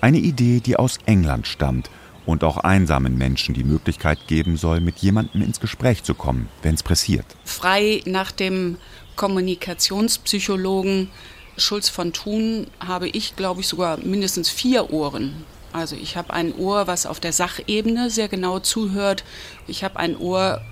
Eine 0.00 0.16
Idee, 0.16 0.60
die 0.60 0.76
aus 0.76 0.98
England 1.04 1.46
stammt 1.46 1.90
und 2.24 2.44
auch 2.44 2.56
einsamen 2.56 3.18
Menschen 3.18 3.54
die 3.54 3.62
Möglichkeit 3.62 4.26
geben 4.26 4.56
soll, 4.56 4.80
mit 4.80 4.96
jemandem 5.00 5.42
ins 5.42 5.60
Gespräch 5.60 6.02
zu 6.02 6.14
kommen, 6.14 6.48
wenn 6.62 6.74
es 6.74 6.82
pressiert. 6.82 7.26
Frei 7.44 8.00
nach 8.06 8.32
dem 8.32 8.78
Kommunikationspsychologen 9.16 11.10
Schulz 11.58 11.90
von 11.90 12.14
Thun 12.14 12.68
habe 12.80 13.08
ich, 13.08 13.36
glaube 13.36 13.60
ich, 13.60 13.68
sogar 13.68 13.98
mindestens 13.98 14.48
vier 14.48 14.94
Ohren. 14.94 15.44
Also 15.74 15.94
ich 15.94 16.16
habe 16.16 16.32
ein 16.32 16.54
Ohr, 16.54 16.86
was 16.86 17.04
auf 17.04 17.20
der 17.20 17.34
Sachebene 17.34 18.08
sehr 18.08 18.28
genau 18.28 18.60
zuhört. 18.60 19.24
Ich 19.66 19.84
habe 19.84 19.98
ein 19.98 20.16
Ohr, 20.16 20.62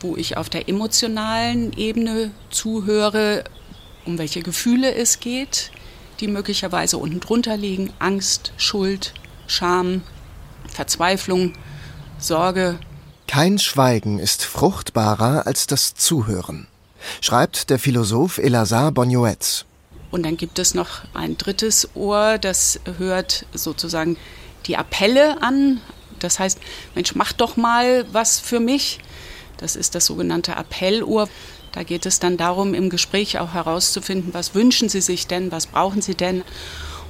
wo 0.00 0.16
ich 0.16 0.36
auf 0.36 0.48
der 0.48 0.68
emotionalen 0.68 1.72
Ebene 1.72 2.30
zuhöre, 2.50 3.44
um 4.04 4.18
welche 4.18 4.42
Gefühle 4.42 4.94
es 4.94 5.20
geht, 5.20 5.70
die 6.20 6.28
möglicherweise 6.28 6.98
unten 6.98 7.20
drunter 7.20 7.56
liegen. 7.56 7.92
Angst, 7.98 8.52
Schuld, 8.56 9.14
Scham, 9.46 10.02
Verzweiflung, 10.68 11.54
Sorge. 12.18 12.78
Kein 13.26 13.58
Schweigen 13.58 14.18
ist 14.18 14.44
fruchtbarer 14.44 15.46
als 15.46 15.66
das 15.66 15.94
Zuhören, 15.94 16.66
schreibt 17.20 17.70
der 17.70 17.78
Philosoph 17.78 18.38
Elazar 18.38 18.92
Bonioetz. 18.92 19.64
Und 20.10 20.24
dann 20.24 20.36
gibt 20.36 20.58
es 20.60 20.74
noch 20.74 21.00
ein 21.12 21.36
drittes 21.36 21.88
Ohr, 21.94 22.38
das 22.38 22.78
hört 22.98 23.46
sozusagen 23.52 24.16
die 24.66 24.76
Appelle 24.76 25.42
an. 25.42 25.80
Das 26.20 26.38
heißt, 26.38 26.60
Mensch, 26.94 27.14
mach 27.14 27.32
doch 27.32 27.56
mal 27.56 28.06
was 28.12 28.38
für 28.38 28.60
mich. 28.60 29.00
Das 29.58 29.76
ist 29.76 29.94
das 29.94 30.06
sogenannte 30.06 30.56
Appellohr. 30.56 31.28
Da 31.72 31.82
geht 31.82 32.06
es 32.06 32.20
dann 32.20 32.36
darum, 32.36 32.74
im 32.74 32.90
Gespräch 32.90 33.38
auch 33.38 33.54
herauszufinden, 33.54 34.32
was 34.32 34.54
wünschen 34.54 34.88
Sie 34.88 35.00
sich 35.00 35.26
denn, 35.26 35.50
was 35.50 35.66
brauchen 35.66 36.02
Sie 36.02 36.14
denn. 36.14 36.44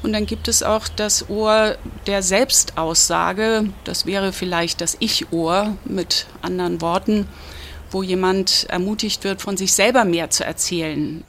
Und 0.02 0.12
dann 0.12 0.26
gibt 0.26 0.48
es 0.48 0.62
auch 0.62 0.88
das 0.88 1.28
Ohr 1.30 1.76
der 2.06 2.22
Selbstaussage. 2.22 3.70
Das 3.84 4.06
wäre 4.06 4.32
vielleicht 4.32 4.80
das 4.80 4.96
Ich-Ohr 5.00 5.76
mit 5.84 6.26
anderen 6.42 6.80
Worten, 6.80 7.26
wo 7.90 8.02
jemand 8.02 8.66
ermutigt 8.68 9.24
wird, 9.24 9.40
von 9.40 9.56
sich 9.56 9.72
selber 9.72 10.04
mehr 10.04 10.30
zu 10.30 10.44
erzählen. 10.44 11.24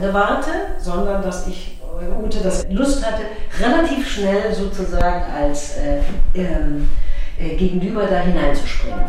Lange 0.00 0.14
warte, 0.14 0.50
sondern 0.78 1.22
dass 1.22 1.46
ich 1.46 1.78
äh, 2.00 2.24
Ute 2.24 2.38
das 2.42 2.66
Lust 2.70 3.04
hatte, 3.04 3.22
relativ 3.60 4.08
schnell 4.08 4.54
sozusagen 4.54 5.24
als 5.32 5.76
äh, 5.76 6.00
ähm, 6.34 6.88
äh, 7.38 7.56
Gegenüber 7.56 8.06
da 8.06 8.20
hineinzuspringen. 8.20 9.00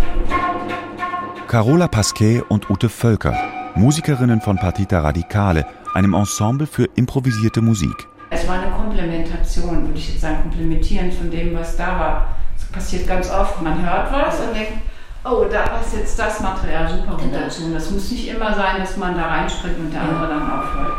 Carola 1.47 1.87
Pasquet 1.87 2.41
und 2.49 2.69
Ute 2.69 2.89
Völker, 2.89 3.35
Musikerinnen 3.75 4.41
von 4.41 4.57
Partita 4.57 4.99
Radicale, 4.99 5.65
einem 5.93 6.13
Ensemble 6.13 6.67
für 6.67 6.87
improvisierte 6.95 7.61
Musik. 7.61 8.07
Es 8.29 8.47
war 8.47 8.61
eine 8.61 8.71
Komplementation, 8.71 9.87
würde 9.87 9.99
ich 9.99 10.09
jetzt 10.09 10.21
sagen, 10.21 10.43
komplementieren 10.43 11.11
von 11.11 11.29
dem, 11.29 11.53
was 11.53 11.75
da 11.75 11.99
war. 11.99 12.35
Das 12.57 12.65
passiert 12.67 13.07
ganz 13.07 13.29
oft. 13.29 13.61
Man 13.61 13.85
hört 13.85 14.11
was 14.11 14.39
und 14.39 14.55
denkt, 14.55 14.73
oh, 15.23 15.45
da 15.49 15.61
passt 15.63 15.95
jetzt 15.95 16.17
das 16.17 16.39
Material 16.41 16.89
super 16.89 17.17
gut 17.17 17.31
Genau. 17.31 17.39
dazu. 17.43 17.71
Das 17.73 17.89
muss 17.91 18.09
nicht 18.11 18.27
immer 18.27 18.53
sein, 18.55 18.79
dass 18.79 18.97
man 18.97 19.15
da 19.15 19.27
reinspringt 19.27 19.77
und 19.79 19.91
der 19.91 20.01
andere 20.01 20.27
dann 20.27 20.51
aufhört. 20.51 20.93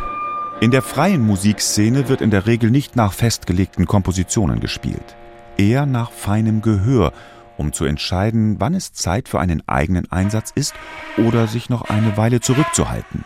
In 0.60 0.70
der 0.70 0.82
freien 0.82 1.22
Musikszene 1.26 2.08
wird 2.08 2.20
in 2.20 2.30
der 2.30 2.46
Regel 2.46 2.70
nicht 2.70 2.94
nach 2.94 3.12
festgelegten 3.12 3.86
Kompositionen 3.86 4.60
gespielt, 4.60 5.16
eher 5.56 5.86
nach 5.86 6.12
feinem 6.12 6.62
Gehör, 6.62 7.12
um 7.56 7.72
zu 7.72 7.84
entscheiden, 7.84 8.60
wann 8.60 8.74
es 8.74 8.92
Zeit 8.92 9.28
für 9.28 9.40
einen 9.40 9.66
eigenen 9.68 10.10
Einsatz 10.12 10.52
ist 10.54 10.74
oder 11.18 11.48
sich 11.48 11.68
noch 11.68 11.82
eine 11.90 12.16
Weile 12.16 12.40
zurückzuhalten. 12.40 13.24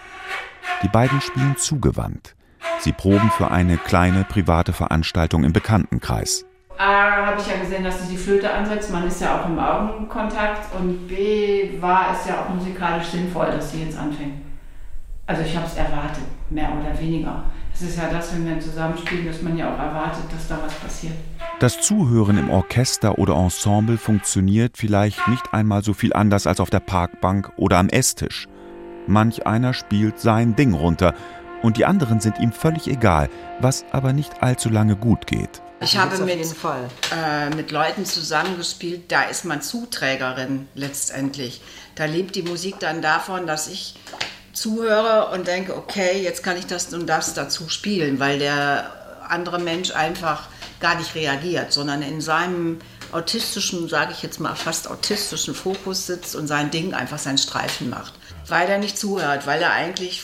Die 0.83 0.89
beiden 0.89 1.21
spielen 1.21 1.57
zugewandt. 1.59 2.35
Sie 2.81 2.93
proben 2.93 3.31
für 3.31 3.51
eine 3.51 3.77
kleine 3.77 4.25
private 4.25 4.73
Veranstaltung 4.73 5.45
im 5.45 5.53
Bekanntenkreis. 5.53 6.46
A, 6.79 7.27
habe 7.27 7.41
ich 7.41 7.47
ja 7.47 7.59
gesehen, 7.59 7.85
dass 7.85 8.03
sie 8.03 8.15
die 8.15 8.19
Flöte 8.19 8.53
ansetzt. 8.53 8.91
Man 8.93 9.07
ist 9.07 9.21
ja 9.21 9.41
auch 9.41 9.47
im 9.47 9.59
Augenkontakt. 9.59 10.75
Und 10.75 11.09
B, 11.09 11.81
war 11.81 12.13
es 12.13 12.29
ja 12.29 12.43
auch 12.43 12.55
musikalisch 12.55 13.07
sinnvoll, 13.07 13.47
dass 13.47 13.73
sie 13.73 13.85
jetzt 13.85 13.99
anfängt. 13.99 14.35
Also 15.27 15.43
ich 15.43 15.57
habe 15.57 15.67
es 15.67 15.77
erwartet, 15.77 16.25
mehr 16.51 16.71
oder 16.71 16.99
weniger. 17.01 17.45
Es 17.75 17.83
ist 17.83 17.99
ja 17.99 18.09
das, 18.11 18.33
wenn 18.33 18.47
wir 18.47 18.61
zusammenspielen, 18.61 19.27
dass 19.27 19.43
man 19.43 19.57
ja 19.57 19.67
auch 19.75 19.79
erwartet, 19.79 20.25
dass 20.33 20.49
da 20.49 20.59
was 20.65 20.75
passiert. 20.75 21.15
Das 21.59 21.81
Zuhören 21.81 22.39
im 22.39 22.51
Orchester 22.51 23.19
oder 23.19 23.35
Ensemble 23.35 23.99
funktioniert 23.99 24.77
vielleicht 24.77 25.27
nicht 25.29 25.53
einmal 25.53 25.83
so 25.83 25.93
viel 25.93 26.13
anders 26.13 26.47
als 26.47 26.61
auf 26.61 26.71
der 26.71 26.81
Parkbank 26.81 27.53
oder 27.57 27.79
am 27.79 27.89
Esstisch. 27.89 28.47
Manch 29.07 29.47
einer 29.47 29.75
spielt 29.75 30.19
sein 30.21 30.55
Ding 30.57 30.75
runter 30.75 31.15
und 31.63 31.77
die 31.77 31.85
anderen 31.85 32.21
sind 32.21 32.39
ihm 32.39 32.53
völlig 32.53 32.89
egal, 32.89 33.29
was 33.61 33.85
aber 33.93 34.13
nicht 34.13 34.43
allzu 34.43 34.69
lange 34.69 34.97
gut 34.97 35.27
geht. 35.27 35.63
Ich 35.81 35.97
habe 35.97 36.19
mit, 36.19 36.39
äh, 37.13 37.51
mit 37.55 37.71
Leuten 37.71 38.07
zusammengespielt, 38.07 39.13
da 39.13 39.25
ist 39.25 39.45
man 39.45 39.61
Zuträgerin 39.61 40.69
letztendlich. 40.75 41.61
Da 41.95 42.07
lebt 42.07 42.35
die 42.35 42.43
Musik 42.43 42.77
dann 42.81 43.03
davon, 43.03 43.47
dass 43.47 43.69
ich 43.69 43.95
zuhöre 44.53 45.31
und 45.33 45.47
denke, 45.47 45.77
okay, 45.77 46.23
jetzt 46.23 46.43
kann 46.43 46.57
ich 46.57 46.67
das 46.67 46.93
und 46.95 47.07
das 47.07 47.35
dazu 47.35 47.69
spielen, 47.69 48.19
weil 48.19 48.39
der 48.39 48.91
andere 49.29 49.59
Mensch 49.59 49.91
einfach 49.91 50.49
gar 50.81 50.97
nicht 50.97 51.15
reagiert, 51.15 51.73
sondern 51.73 52.03
in 52.03 52.21
seinem 52.21 52.79
autistischen, 53.13 53.89
sage 53.89 54.13
ich 54.13 54.23
jetzt 54.23 54.41
mal 54.41 54.55
fast 54.55 54.89
autistischen 54.89 55.55
Fokus 55.55 56.07
sitzt 56.07 56.35
und 56.35 56.47
sein 56.47 56.71
Ding 56.71 56.95
einfach 56.95 57.19
seinen 57.19 57.39
Streifen 57.39 57.91
macht. 57.91 58.15
Weil 58.49 58.69
er 58.69 58.79
nicht 58.79 58.99
zuhört, 58.99 59.47
weil 59.47 59.61
er 59.61 59.73
eigentlich 59.73 60.23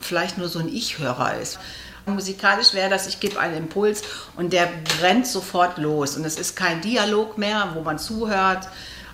vielleicht 0.00 0.38
nur 0.38 0.48
so 0.48 0.58
ein 0.58 0.68
Ich-Hörer 0.68 1.38
ist. 1.40 1.58
Musikalisch 2.06 2.74
wäre 2.74 2.90
das, 2.90 3.06
ich 3.06 3.20
gebe 3.20 3.40
einen 3.40 3.56
Impuls 3.56 4.02
und 4.36 4.52
der 4.52 4.68
brennt 4.98 5.26
sofort 5.26 5.78
los. 5.78 6.16
Und 6.16 6.24
es 6.24 6.38
ist 6.38 6.54
kein 6.54 6.80
Dialog 6.80 7.38
mehr, 7.38 7.70
wo 7.74 7.80
man 7.80 7.98
zuhört 7.98 8.68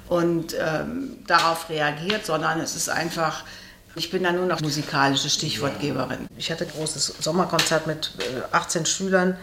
und 0.08 0.54
ähm, 0.58 1.16
darauf 1.26 1.70
reagiert, 1.70 2.26
sondern 2.26 2.60
es 2.60 2.74
ist 2.74 2.88
einfach, 2.88 3.44
ich 3.94 4.10
bin 4.10 4.24
da 4.24 4.32
nur 4.32 4.46
noch 4.46 4.60
musikalische 4.60 5.30
Stichwortgeberin. 5.30 6.26
Ich 6.36 6.50
hatte 6.50 6.64
ein 6.64 6.70
großes 6.70 7.14
Sommerkonzert 7.20 7.86
mit 7.86 8.12
äh, 8.18 8.54
18 8.54 8.86
Schülern 8.86 9.36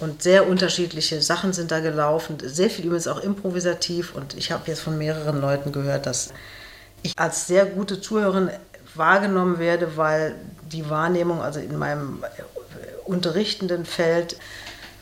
und 0.00 0.22
sehr 0.22 0.48
unterschiedliche 0.48 1.22
Sachen 1.22 1.52
sind 1.52 1.70
da 1.70 1.80
gelaufen. 1.80 2.36
Sehr 2.42 2.68
viel 2.68 2.86
übrigens 2.86 3.06
auch 3.06 3.20
improvisativ 3.20 4.14
und 4.14 4.34
ich 4.34 4.50
habe 4.50 4.64
jetzt 4.66 4.80
von 4.80 4.98
mehreren 4.98 5.40
Leuten 5.40 5.70
gehört, 5.70 6.06
dass 6.06 6.32
ich 7.02 7.12
als 7.16 7.46
sehr 7.46 7.66
gute 7.66 8.00
Zuhörerin 8.00 8.50
wahrgenommen 8.94 9.58
werde, 9.58 9.96
weil 9.96 10.34
die 10.72 10.90
Wahrnehmung, 10.90 11.40
also 11.40 11.60
in 11.60 11.78
meinem 11.78 12.22
äh, 12.22 12.67
unterrichtenden 13.08 13.84
Feld, 13.84 14.36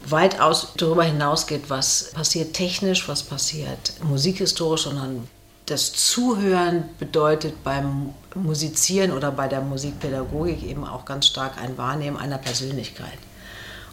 weitaus 0.05 0.73
darüber 0.77 1.05
hinausgeht, 1.05 1.69
was 1.69 2.13
passiert 2.13 2.55
technisch, 2.55 3.09
was 3.09 3.23
passiert 3.23 3.95
musikhistorisch, 4.03 4.83
sondern 4.83 5.29
das 5.67 5.93
Zuhören 5.93 6.85
bedeutet 6.99 7.65
beim 7.65 8.15
Musizieren 8.35 9.11
oder 9.11 9.33
bei 9.33 9.49
der 9.49 9.61
Musikpädagogik 9.63 10.63
eben 10.63 10.85
auch 10.85 11.05
ganz 11.05 11.27
stark 11.27 11.61
ein 11.61 11.77
Wahrnehmen 11.77 12.17
einer 12.17 12.39
Persönlichkeit. 12.39 13.19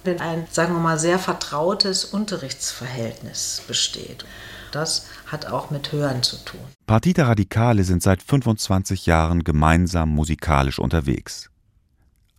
Wenn 0.03 0.19
ein, 0.19 0.45
sagen 0.51 0.73
wir 0.73 0.81
mal, 0.81 0.99
sehr 0.99 1.17
vertrautes 1.17 2.05
Unterrichtsverhältnis 2.05 3.63
besteht, 3.67 4.25
das 4.71 5.07
hat 5.27 5.47
auch 5.47 5.71
mit 5.71 5.91
Hören 5.91 6.23
zu 6.23 6.37
tun. 6.43 6.59
Partita 6.85 7.25
Radicale 7.25 7.83
sind 7.83 8.03
seit 8.03 8.21
25 8.21 9.05
Jahren 9.05 9.43
gemeinsam 9.43 10.09
musikalisch 10.09 10.77
unterwegs. 10.77 11.49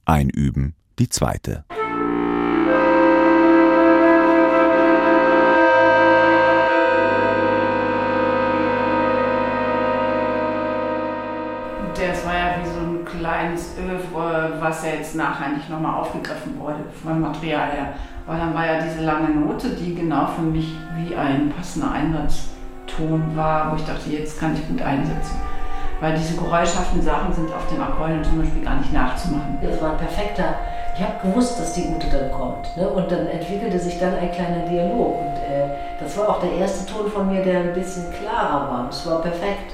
Einüben 0.04 0.74
die 0.98 1.08
zweite. 1.08 1.64
Das 11.94 12.26
war 12.26 12.34
ja 12.34 12.56
wie 12.60 12.68
so 12.68 12.80
ein 12.80 13.04
kleines 13.04 13.74
Övre, 13.78 14.52
was 14.60 14.84
ja 14.84 14.90
jetzt 14.92 15.14
nachher 15.14 15.48
nicht 15.50 15.68
nochmal 15.70 16.00
aufgegriffen 16.00 16.58
wurde 16.58 16.84
vom 17.02 17.20
Material 17.20 17.70
her. 17.70 17.94
Weil 18.26 18.38
dann 18.38 18.54
war 18.54 18.66
ja 18.66 18.80
diese 18.80 19.02
lange 19.02 19.28
Note, 19.30 19.70
die 19.70 19.94
genau 19.94 20.26
für 20.26 20.42
mich 20.42 20.74
wie 20.96 21.14
ein 21.14 21.50
passender 21.50 21.92
Einsatzton 21.92 23.36
war, 23.36 23.72
wo 23.72 23.76
ich 23.76 23.84
dachte, 23.84 24.10
jetzt 24.10 24.40
kann 24.40 24.54
ich 24.54 24.66
gut 24.68 24.80
einsetzen. 24.80 25.36
Weil 26.00 26.16
diese 26.16 26.36
geräuschhaften 26.36 27.02
Sachen 27.02 27.32
sind 27.32 27.52
auf 27.52 27.66
dem 27.68 27.82
Akkordeon 27.82 28.24
zum 28.24 28.40
Beispiel 28.40 28.62
gar 28.62 28.76
nicht 28.76 28.92
nachzumachen. 28.92 29.58
Das 29.62 29.80
war 29.80 29.92
ein 29.92 29.98
perfekter. 29.98 30.54
Ich 30.96 31.02
habe 31.02 31.28
gewusst, 31.28 31.58
dass 31.58 31.72
die 31.72 31.88
Ute 31.88 32.06
dann 32.06 32.30
kommt. 32.30 32.76
Ne? 32.76 32.88
Und 32.88 33.10
dann 33.10 33.26
entwickelte 33.26 33.78
sich 33.80 33.98
dann 33.98 34.14
ein 34.14 34.30
kleiner 34.30 34.64
Dialog. 34.66 35.18
Und 35.18 35.36
äh, 35.38 35.68
das 35.98 36.16
war 36.16 36.28
auch 36.28 36.40
der 36.40 36.52
erste 36.52 36.86
Ton 36.92 37.10
von 37.10 37.32
mir, 37.32 37.42
der 37.42 37.60
ein 37.60 37.74
bisschen 37.74 38.12
klarer 38.12 38.70
war. 38.70 38.86
Das 38.86 39.04
war 39.06 39.20
perfekt. 39.20 39.72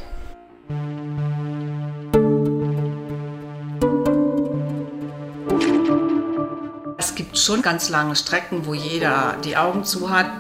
Schon 7.50 7.62
ganz 7.62 7.88
lange 7.88 8.14
Strecken, 8.14 8.64
wo 8.64 8.74
jeder 8.74 9.36
die 9.44 9.56
Augen 9.56 9.82
zu 9.82 10.10
hat 10.10 10.30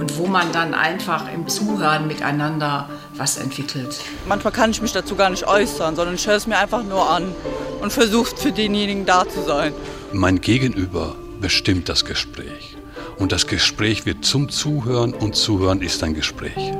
und 0.00 0.18
wo 0.18 0.26
man 0.26 0.50
dann 0.50 0.74
einfach 0.74 1.32
im 1.32 1.46
Zuhören 1.46 2.08
miteinander 2.08 2.88
was 3.14 3.36
entwickelt. 3.36 4.00
Manchmal 4.26 4.52
kann 4.52 4.72
ich 4.72 4.82
mich 4.82 4.90
dazu 4.90 5.14
gar 5.14 5.30
nicht 5.30 5.46
äußern, 5.46 5.94
sondern 5.94 6.16
ich 6.16 6.26
höre 6.26 6.34
es 6.34 6.48
mir 6.48 6.58
einfach 6.58 6.82
nur 6.82 7.08
an 7.08 7.32
und 7.80 7.92
versuche 7.92 8.36
für 8.36 8.50
denjenigen 8.50 9.06
da 9.06 9.28
zu 9.28 9.42
sein. 9.42 9.72
Mein 10.12 10.40
Gegenüber 10.40 11.14
bestimmt 11.40 11.88
das 11.88 12.04
Gespräch. 12.04 12.76
Und 13.16 13.30
das 13.30 13.46
Gespräch 13.46 14.04
wird 14.04 14.24
zum 14.24 14.48
Zuhören 14.48 15.14
und 15.14 15.36
Zuhören 15.36 15.82
ist 15.82 16.02
ein 16.02 16.14
Gespräch. 16.14 16.72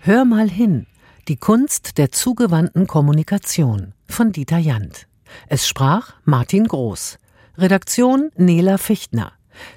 Hör 0.00 0.24
mal 0.24 0.48
hin. 0.48 0.86
Die 1.28 1.36
Kunst 1.36 1.98
der 1.98 2.10
zugewandten 2.12 2.86
Kommunikation 2.86 3.92
von 4.08 4.32
Dieter 4.32 4.56
Jant. 4.56 5.07
Es 5.48 5.68
sprach 5.68 6.14
Martin 6.24 6.66
Groß. 6.66 7.18
Redaktion 7.56 8.30
Nela 8.36 8.78
Fichtner. 8.78 9.32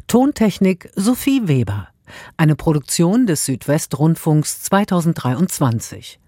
Tontechnik 0.08 0.90
Sophie 0.96 1.48
Weber. 1.48 1.90
Eine 2.38 2.56
Produktion 2.56 3.26
des 3.26 3.46
Südwestrundfunks 3.46 4.62
2023. 4.64 6.21